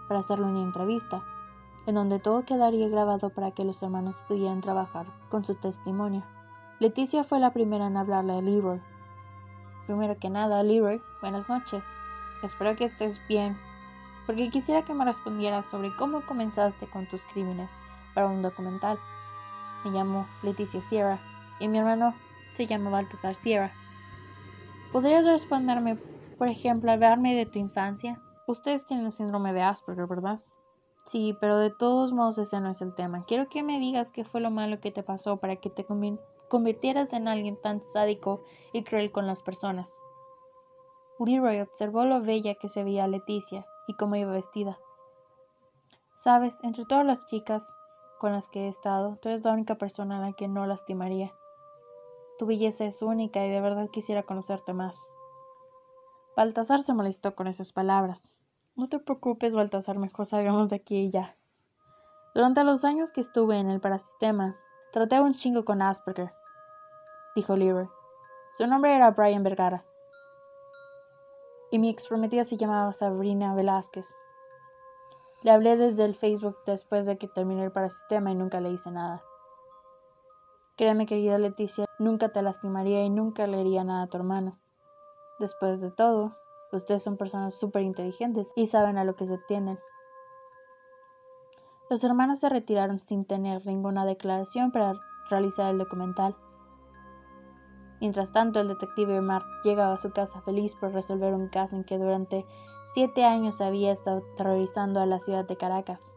para 0.06 0.20
hacerle 0.20 0.46
una 0.46 0.62
entrevista, 0.62 1.24
en 1.86 1.96
donde 1.96 2.20
todo 2.20 2.44
quedaría 2.44 2.88
grabado 2.88 3.30
para 3.30 3.50
que 3.50 3.64
los 3.64 3.82
hermanos 3.82 4.14
pudieran 4.28 4.60
trabajar 4.60 5.06
con 5.28 5.44
su 5.44 5.56
testimonio. 5.56 6.22
Leticia 6.78 7.24
fue 7.24 7.40
la 7.40 7.52
primera 7.52 7.88
en 7.88 7.96
hablarle 7.96 8.34
a 8.34 8.40
Leroy. 8.40 8.80
Primero 9.88 10.16
que 10.20 10.30
nada, 10.30 10.62
Leroy, 10.62 11.02
buenas 11.20 11.48
noches. 11.48 11.82
Espero 12.44 12.76
que 12.76 12.84
estés 12.84 13.20
bien, 13.26 13.58
porque 14.24 14.48
quisiera 14.48 14.84
que 14.84 14.94
me 14.94 15.04
respondieras 15.04 15.66
sobre 15.66 15.96
cómo 15.96 16.24
comenzaste 16.26 16.86
con 16.86 17.08
tus 17.08 17.22
crímenes 17.32 17.72
para 18.14 18.28
un 18.28 18.40
documental. 18.40 19.00
Me 19.84 19.90
llamo 19.90 20.28
Leticia 20.44 20.80
Sierra 20.80 21.18
y 21.58 21.66
mi 21.66 21.78
hermano 21.78 22.14
se 22.54 22.68
llama 22.68 22.90
Baltasar 22.90 23.34
Sierra. 23.34 23.72
¿Podrías 24.92 25.26
responderme 25.26 25.98
Por 26.38 26.48
ejemplo, 26.48 26.92
hablarme 26.92 27.34
de 27.34 27.46
tu 27.46 27.58
infancia. 27.58 28.20
Ustedes 28.46 28.86
tienen 28.86 29.06
el 29.06 29.12
síndrome 29.12 29.52
de 29.52 29.62
Asperger, 29.62 30.06
¿verdad? 30.06 30.40
Sí, 31.06 31.36
pero 31.40 31.58
de 31.58 31.70
todos 31.70 32.12
modos 32.12 32.36
ese 32.38 32.60
no 32.60 32.70
es 32.70 32.80
el 32.82 32.94
tema. 32.94 33.24
Quiero 33.24 33.48
que 33.48 33.62
me 33.62 33.78
digas 33.78 34.12
qué 34.12 34.24
fue 34.24 34.40
lo 34.40 34.50
malo 34.50 34.80
que 34.80 34.90
te 34.90 35.02
pasó 35.02 35.38
para 35.38 35.56
que 35.56 35.70
te 35.70 35.86
convirtieras 36.48 37.12
en 37.12 37.28
alguien 37.28 37.60
tan 37.60 37.80
sádico 37.80 38.42
y 38.72 38.82
cruel 38.82 39.12
con 39.12 39.26
las 39.26 39.42
personas. 39.42 39.90
Leroy 41.18 41.60
observó 41.60 42.04
lo 42.04 42.20
bella 42.20 42.56
que 42.56 42.68
se 42.68 42.84
veía 42.84 43.06
Leticia 43.06 43.64
y 43.86 43.94
cómo 43.94 44.16
iba 44.16 44.32
vestida. 44.32 44.78
Sabes, 46.16 46.58
entre 46.62 46.84
todas 46.84 47.06
las 47.06 47.26
chicas 47.26 47.72
con 48.18 48.32
las 48.32 48.48
que 48.48 48.64
he 48.64 48.68
estado, 48.68 49.16
tú 49.22 49.28
eres 49.28 49.44
la 49.44 49.52
única 49.52 49.76
persona 49.76 50.18
a 50.18 50.20
la 50.20 50.32
que 50.32 50.48
no 50.48 50.66
lastimaría. 50.66 51.32
Tu 52.38 52.46
belleza 52.46 52.84
es 52.84 53.00
única 53.00 53.46
y 53.46 53.50
de 53.50 53.60
verdad 53.60 53.88
quisiera 53.90 54.24
conocerte 54.24 54.74
más. 54.74 55.06
Baltasar 56.36 56.82
se 56.82 56.92
molestó 56.92 57.34
con 57.34 57.46
esas 57.46 57.72
palabras. 57.72 58.34
No 58.74 58.90
te 58.90 58.98
preocupes, 58.98 59.54
Baltasar, 59.54 59.96
mejor 59.96 60.26
salgamos 60.26 60.68
de 60.68 60.76
aquí 60.76 60.96
y 60.96 61.10
ya. 61.10 61.34
Durante 62.34 62.62
los 62.62 62.84
años 62.84 63.10
que 63.10 63.22
estuve 63.22 63.58
en 63.58 63.70
el 63.70 63.80
parasistema, 63.80 64.54
traté 64.92 65.18
un 65.18 65.32
chingo 65.32 65.64
con 65.64 65.80
Asperger, 65.80 66.30
dijo 67.34 67.56
Leroy. 67.56 67.88
Su 68.58 68.66
nombre 68.66 68.94
era 68.94 69.12
Brian 69.12 69.44
Vergara. 69.44 69.86
Y 71.70 71.78
mi 71.78 71.88
ex 71.88 72.06
prometida 72.06 72.44
se 72.44 72.58
llamaba 72.58 72.92
Sabrina 72.92 73.54
Velázquez. 73.54 74.06
Le 75.42 75.52
hablé 75.52 75.78
desde 75.78 76.04
el 76.04 76.14
Facebook 76.14 76.58
después 76.66 77.06
de 77.06 77.16
que 77.16 77.28
terminé 77.28 77.64
el 77.64 77.72
parasistema 77.72 78.30
y 78.30 78.34
nunca 78.34 78.60
le 78.60 78.72
hice 78.72 78.90
nada. 78.90 79.22
Créeme, 80.76 81.06
querida 81.06 81.38
Leticia, 81.38 81.86
nunca 81.98 82.28
te 82.28 82.42
lastimaría 82.42 83.02
y 83.04 83.08
nunca 83.08 83.46
le 83.46 83.58
haría 83.58 83.84
nada 83.84 84.02
a 84.02 84.06
tu 84.08 84.18
hermano. 84.18 84.58
Después 85.38 85.82
de 85.82 85.90
todo, 85.90 86.34
ustedes 86.72 87.02
son 87.02 87.18
personas 87.18 87.54
súper 87.54 87.82
inteligentes 87.82 88.52
y 88.56 88.68
saben 88.68 88.96
a 88.96 89.04
lo 89.04 89.16
que 89.16 89.26
se 89.26 89.36
tienen. 89.46 89.78
Los 91.90 92.02
hermanos 92.04 92.40
se 92.40 92.48
retiraron 92.48 92.98
sin 92.98 93.26
tener 93.26 93.64
ninguna 93.66 94.06
declaración 94.06 94.72
para 94.72 94.94
realizar 95.28 95.70
el 95.70 95.78
documental. 95.78 96.34
Mientras 98.00 98.32
tanto, 98.32 98.60
el 98.60 98.68
detective 98.68 99.18
Omar 99.18 99.42
llegaba 99.62 99.94
a 99.94 99.98
su 99.98 100.10
casa 100.10 100.40
feliz 100.40 100.74
por 100.74 100.92
resolver 100.92 101.34
un 101.34 101.48
caso 101.48 101.76
en 101.76 101.84
que 101.84 101.98
durante 101.98 102.46
siete 102.94 103.24
años 103.24 103.60
había 103.60 103.92
estado 103.92 104.22
terrorizando 104.38 105.00
a 105.00 105.06
la 105.06 105.18
ciudad 105.18 105.46
de 105.46 105.56
Caracas. 105.56 106.14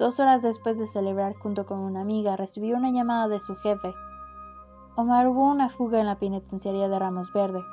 Dos 0.00 0.18
horas 0.18 0.42
después 0.42 0.76
de 0.76 0.88
celebrar 0.88 1.36
junto 1.36 1.66
con 1.66 1.78
una 1.78 2.00
amiga, 2.00 2.36
recibió 2.36 2.76
una 2.76 2.90
llamada 2.90 3.28
de 3.28 3.38
su 3.38 3.54
jefe. 3.54 3.94
Omar 4.96 5.28
hubo 5.28 5.44
una 5.44 5.68
fuga 5.68 6.00
en 6.00 6.06
la 6.06 6.18
penitenciaría 6.18 6.88
de 6.88 6.98
Ramos 6.98 7.32
Verde 7.32 7.64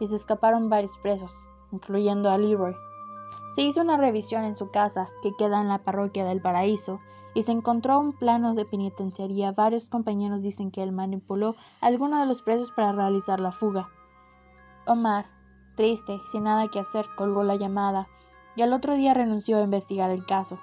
y 0.00 0.08
se 0.08 0.16
escaparon 0.16 0.68
varios 0.68 0.96
presos, 0.98 1.32
incluyendo 1.70 2.30
a 2.30 2.38
Leroy. 2.38 2.74
Se 3.54 3.62
hizo 3.62 3.80
una 3.80 3.96
revisión 3.96 4.44
en 4.44 4.56
su 4.56 4.70
casa, 4.70 5.08
que 5.22 5.34
queda 5.36 5.60
en 5.60 5.68
la 5.68 5.78
parroquia 5.78 6.24
del 6.24 6.40
Paraíso, 6.40 6.98
y 7.34 7.42
se 7.42 7.52
encontró 7.52 7.98
un 8.00 8.12
plano 8.12 8.54
de 8.54 8.64
penitenciaría. 8.64 9.52
Varios 9.52 9.84
compañeros 9.88 10.42
dicen 10.42 10.70
que 10.70 10.82
él 10.82 10.92
manipuló 10.92 11.54
a 11.80 11.86
alguno 11.86 12.18
de 12.18 12.26
los 12.26 12.42
presos 12.42 12.70
para 12.72 12.92
realizar 12.92 13.38
la 13.38 13.52
fuga. 13.52 13.88
Omar, 14.86 15.26
triste, 15.76 16.18
sin 16.32 16.44
nada 16.44 16.68
que 16.68 16.80
hacer, 16.80 17.06
colgó 17.16 17.44
la 17.44 17.56
llamada 17.56 18.08
y 18.56 18.62
al 18.62 18.72
otro 18.72 18.94
día 18.94 19.14
renunció 19.14 19.58
a 19.58 19.62
investigar 19.62 20.10
el 20.10 20.26
caso, 20.26 20.58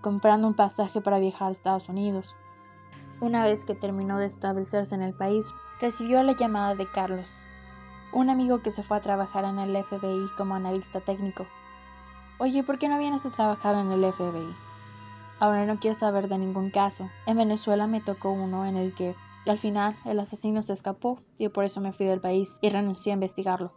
comprando 0.00 0.46
un 0.46 0.54
pasaje 0.54 1.00
para 1.00 1.18
viajar 1.18 1.48
a 1.48 1.52
Estados 1.52 1.88
Unidos. 1.88 2.34
Una 3.20 3.44
vez 3.44 3.64
que 3.64 3.74
terminó 3.74 4.18
de 4.18 4.26
establecerse 4.26 4.94
en 4.94 5.02
el 5.02 5.14
país, 5.14 5.52
recibió 5.80 6.22
la 6.22 6.36
llamada 6.36 6.74
de 6.74 6.90
Carlos, 6.90 7.32
un 8.12 8.30
amigo 8.30 8.62
que 8.62 8.72
se 8.72 8.82
fue 8.82 8.96
a 8.96 9.02
trabajar 9.02 9.44
en 9.44 9.58
el 9.58 9.76
FBI 9.84 10.26
como 10.36 10.54
analista 10.54 11.00
técnico. 11.00 11.46
Oye, 12.38 12.62
¿por 12.62 12.78
qué 12.78 12.88
no 12.88 12.98
vienes 12.98 13.24
a 13.24 13.30
trabajar 13.30 13.74
en 13.76 13.90
el 13.90 14.12
FBI? 14.12 14.54
Ahora 15.38 15.66
no 15.66 15.78
quiero 15.78 15.98
saber 15.98 16.28
de 16.28 16.38
ningún 16.38 16.70
caso. 16.70 17.08
En 17.26 17.36
Venezuela 17.36 17.86
me 17.86 18.00
tocó 18.00 18.30
uno 18.30 18.66
en 18.66 18.76
el 18.76 18.94
que, 18.94 19.14
al 19.46 19.58
final, 19.58 19.96
el 20.04 20.20
asesino 20.20 20.62
se 20.62 20.72
escapó 20.72 21.18
y 21.38 21.48
por 21.48 21.64
eso 21.64 21.80
me 21.80 21.92
fui 21.92 22.06
del 22.06 22.20
país 22.20 22.58
y 22.60 22.70
renuncié 22.70 23.12
a 23.12 23.14
investigarlo. 23.14 23.72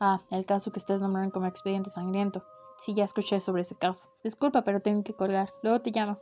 Ah, 0.00 0.20
el 0.30 0.44
caso 0.44 0.70
que 0.70 0.78
ustedes 0.78 1.02
nombraron 1.02 1.30
como 1.30 1.46
expediente 1.46 1.90
sangriento. 1.90 2.44
Sí, 2.78 2.94
ya 2.94 3.04
escuché 3.04 3.40
sobre 3.40 3.62
ese 3.62 3.74
caso. 3.74 4.08
Disculpa, 4.22 4.62
pero 4.62 4.80
tengo 4.80 5.02
que 5.02 5.14
colgar. 5.14 5.52
Luego 5.62 5.80
te 5.80 5.90
llamo. 5.90 6.18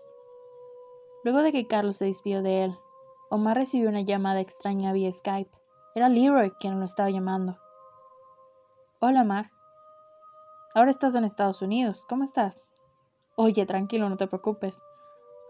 Luego 1.23 1.43
de 1.43 1.53
que 1.53 1.67
Carlos 1.67 1.97
se 1.97 2.07
despidió 2.07 2.43
de 2.43 2.65
él, 2.65 2.79
Omar 3.29 3.57
recibió 3.57 3.89
una 3.89 4.01
llamada 4.01 4.41
extraña 4.41 4.93
vía 4.93 5.13
Skype. 5.13 5.51
Era 5.97 6.11
Leroy 6.11 6.51
quien 6.51 6.79
lo 6.79 6.85
estaba 6.85 7.09
llamando. 7.09 7.57
Hola, 9.01 9.25
Mar. 9.25 9.51
Ahora 10.75 10.91
estás 10.91 11.15
en 11.15 11.25
Estados 11.25 11.63
Unidos. 11.63 12.05
¿Cómo 12.07 12.23
estás? 12.23 12.61
Oye, 13.35 13.65
tranquilo, 13.65 14.11
no 14.11 14.19
te 14.19 14.27
preocupes. 14.27 14.79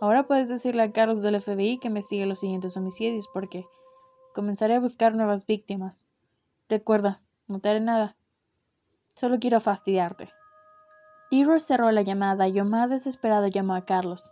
Ahora 0.00 0.28
puedes 0.28 0.48
decirle 0.48 0.84
a 0.84 0.92
Carlos 0.92 1.20
del 1.20 1.42
FBI 1.42 1.80
que 1.80 1.88
investigue 1.88 2.26
los 2.26 2.38
siguientes 2.38 2.76
homicidios 2.76 3.26
porque 3.34 3.66
comenzaré 4.36 4.76
a 4.76 4.80
buscar 4.80 5.16
nuevas 5.16 5.44
víctimas. 5.46 6.04
Recuerda, 6.68 7.20
no 7.48 7.58
te 7.58 7.70
haré 7.70 7.80
nada. 7.80 8.14
Solo 9.14 9.40
quiero 9.40 9.58
fastidiarte. 9.58 10.30
Leroy 11.32 11.58
cerró 11.58 11.90
la 11.90 12.02
llamada 12.02 12.46
y 12.46 12.60
Omar 12.60 12.88
desesperado 12.88 13.48
llamó 13.48 13.74
a 13.74 13.84
Carlos. 13.84 14.22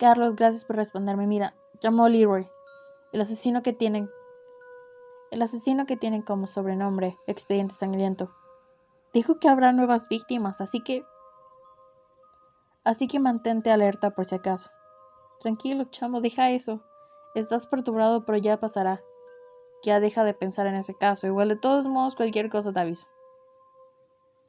Carlos, 0.00 0.34
gracias 0.34 0.64
por 0.64 0.74
responderme. 0.74 1.28
Mira, 1.28 1.54
llamó 1.80 2.08
Leroy, 2.08 2.48
el 3.12 3.20
asesino 3.20 3.62
que 3.62 3.72
tienen 3.72 4.10
el 5.30 5.42
asesino 5.42 5.86
que 5.86 5.96
tiene 5.96 6.24
como 6.24 6.46
sobrenombre 6.46 7.16
Expediente 7.26 7.74
Sangriento, 7.74 8.30
dijo 9.12 9.38
que 9.38 9.48
habrá 9.48 9.72
nuevas 9.72 10.08
víctimas, 10.08 10.60
así 10.60 10.80
que... 10.82 11.04
Así 12.84 13.08
que 13.08 13.20
mantente 13.20 13.70
alerta 13.70 14.10
por 14.10 14.24
si 14.24 14.34
acaso. 14.34 14.70
Tranquilo, 15.40 15.84
chamo, 15.90 16.20
deja 16.20 16.50
eso. 16.50 16.82
Estás 17.34 17.66
perturbado, 17.66 18.24
pero 18.24 18.38
ya 18.38 18.58
pasará. 18.58 19.02
Ya 19.84 20.00
deja 20.00 20.24
de 20.24 20.34
pensar 20.34 20.66
en 20.66 20.74
ese 20.74 20.94
caso. 20.94 21.26
Igual 21.26 21.48
de 21.48 21.56
todos 21.56 21.86
modos, 21.86 22.14
cualquier 22.14 22.50
cosa 22.50 22.72
te 22.72 22.80
aviso. 22.80 23.06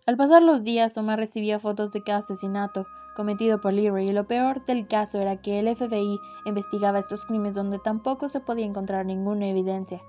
Al 0.05 0.17
pasar 0.17 0.41
los 0.41 0.63
días, 0.63 0.97
Omar 0.97 1.19
recibía 1.19 1.59
fotos 1.59 1.91
de 1.91 2.03
cada 2.03 2.19
asesinato 2.19 2.87
cometido 3.15 3.59
por 3.61 3.73
Leroy 3.73 4.09
y 4.09 4.13
lo 4.13 4.25
peor 4.25 4.65
del 4.65 4.87
caso 4.87 5.19
era 5.19 5.41
que 5.41 5.59
el 5.59 5.75
FBI 5.75 6.19
investigaba 6.45 6.99
estos 6.99 7.25
crímenes 7.25 7.53
donde 7.53 7.79
tampoco 7.79 8.27
se 8.27 8.39
podía 8.39 8.65
encontrar 8.65 9.05
ninguna 9.05 9.47
evidencia. 9.47 10.01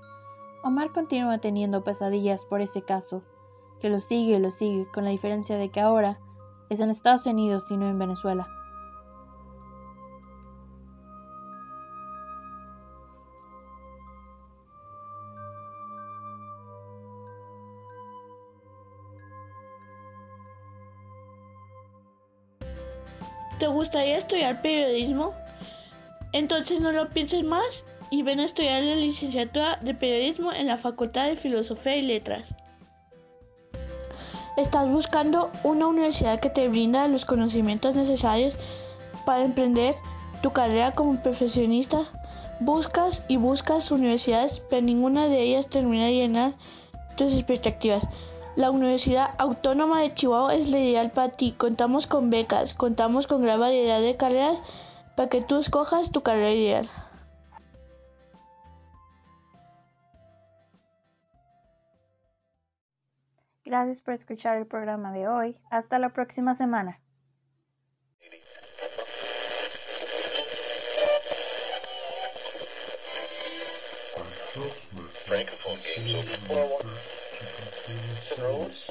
Omar 0.65 0.93
continúa 0.93 1.39
teniendo 1.39 1.83
pesadillas 1.83 2.45
por 2.45 2.61
ese 2.61 2.83
caso, 2.83 3.23
que 3.81 3.91
lo 3.91 4.01
sigue 4.01 4.37
y 4.37 4.39
lo 4.39 4.53
sigue, 4.53 4.87
con 4.87 5.03
la 5.03 5.11
diferencia 5.11 5.57
de 5.57 5.71
que 5.71 5.81
ahora 5.81 6.21
es 6.71 6.79
en 6.79 6.89
Estados 6.89 7.27
Unidos 7.27 7.67
y 7.69 7.77
no 7.77 7.89
en 7.89 7.99
Venezuela. 7.99 8.47
¿Te 23.59 23.67
gustaría 23.67 24.19
estudiar 24.19 24.63
periodismo? 24.63 25.35
Entonces 26.33 26.81
no 26.81 26.93
lo 26.93 27.09
pienses 27.11 27.45
más 27.45 27.85
y 28.11 28.23
ven 28.23 28.41
a 28.41 28.45
estudiar 28.45 28.83
la 28.83 28.97
licenciatura 28.97 29.79
de 29.83 29.95
periodismo 29.95 30.53
en 30.53 30.67
la 30.67 30.79
Facultad 30.79 31.27
de 31.27 31.37
Filosofía 31.37 31.97
y 31.97 32.03
Letras. 32.03 32.55
¿Estás 34.57 34.89
buscando 34.89 35.51
una 35.63 35.87
universidad 35.87 36.41
que 36.41 36.51
te 36.51 36.69
brinda 36.69 37.07
los 37.09 37.25
conocimientos 37.25 37.95
necesarios 37.95 38.55
para 39.25 39.45
emprender 39.45 39.95
tu 40.43 40.53
carrera 40.53 40.93
como 40.93 41.23
profesionista? 41.23 42.01
Buscas 42.61 43.25
y 43.29 43.39
buscas 43.39 43.91
universidades, 43.91 44.61
pero 44.69 44.83
ninguna 44.83 45.27
de 45.29 45.41
ellas 45.43 45.69
termina 45.69 46.07
de 46.07 46.13
llenar 46.13 46.55
tus 47.17 47.33
expectativas. 47.33 48.09
La 48.55 48.71
Universidad 48.71 49.31
Autónoma 49.39 50.03
de 50.03 50.13
Chihuahua 50.13 50.55
es 50.55 50.69
la 50.69 50.79
ideal 50.79 51.11
para 51.11 51.33
ti. 51.33 51.55
Contamos 51.57 52.07
con 52.07 52.29
becas, 52.29 52.75
contamos 52.75 53.27
con 53.27 53.43
gran 53.43 53.59
variedad 53.59 54.01
de 54.01 54.17
carreras 54.17 54.63
para 55.17 55.29
que 55.29 55.43
tú 55.43 55.59
escojas 55.59 56.11
tu 56.11 56.23
carrera 56.23 56.53
ideal. 56.53 56.89
Gracias 63.65 64.01
por 64.03 64.15
escuchar 64.15 64.59
el 64.59 64.67
programa 64.67 65.13
de 65.13 65.29
hoy. 65.29 65.57
Hasta 65.71 65.99
la 65.99 66.11
próxima 66.11 66.55
semana. 66.55 67.01
Francophone 75.25 75.79
games 75.97 76.15
will 76.15 76.25
be 76.25 76.37
401. 76.47 78.91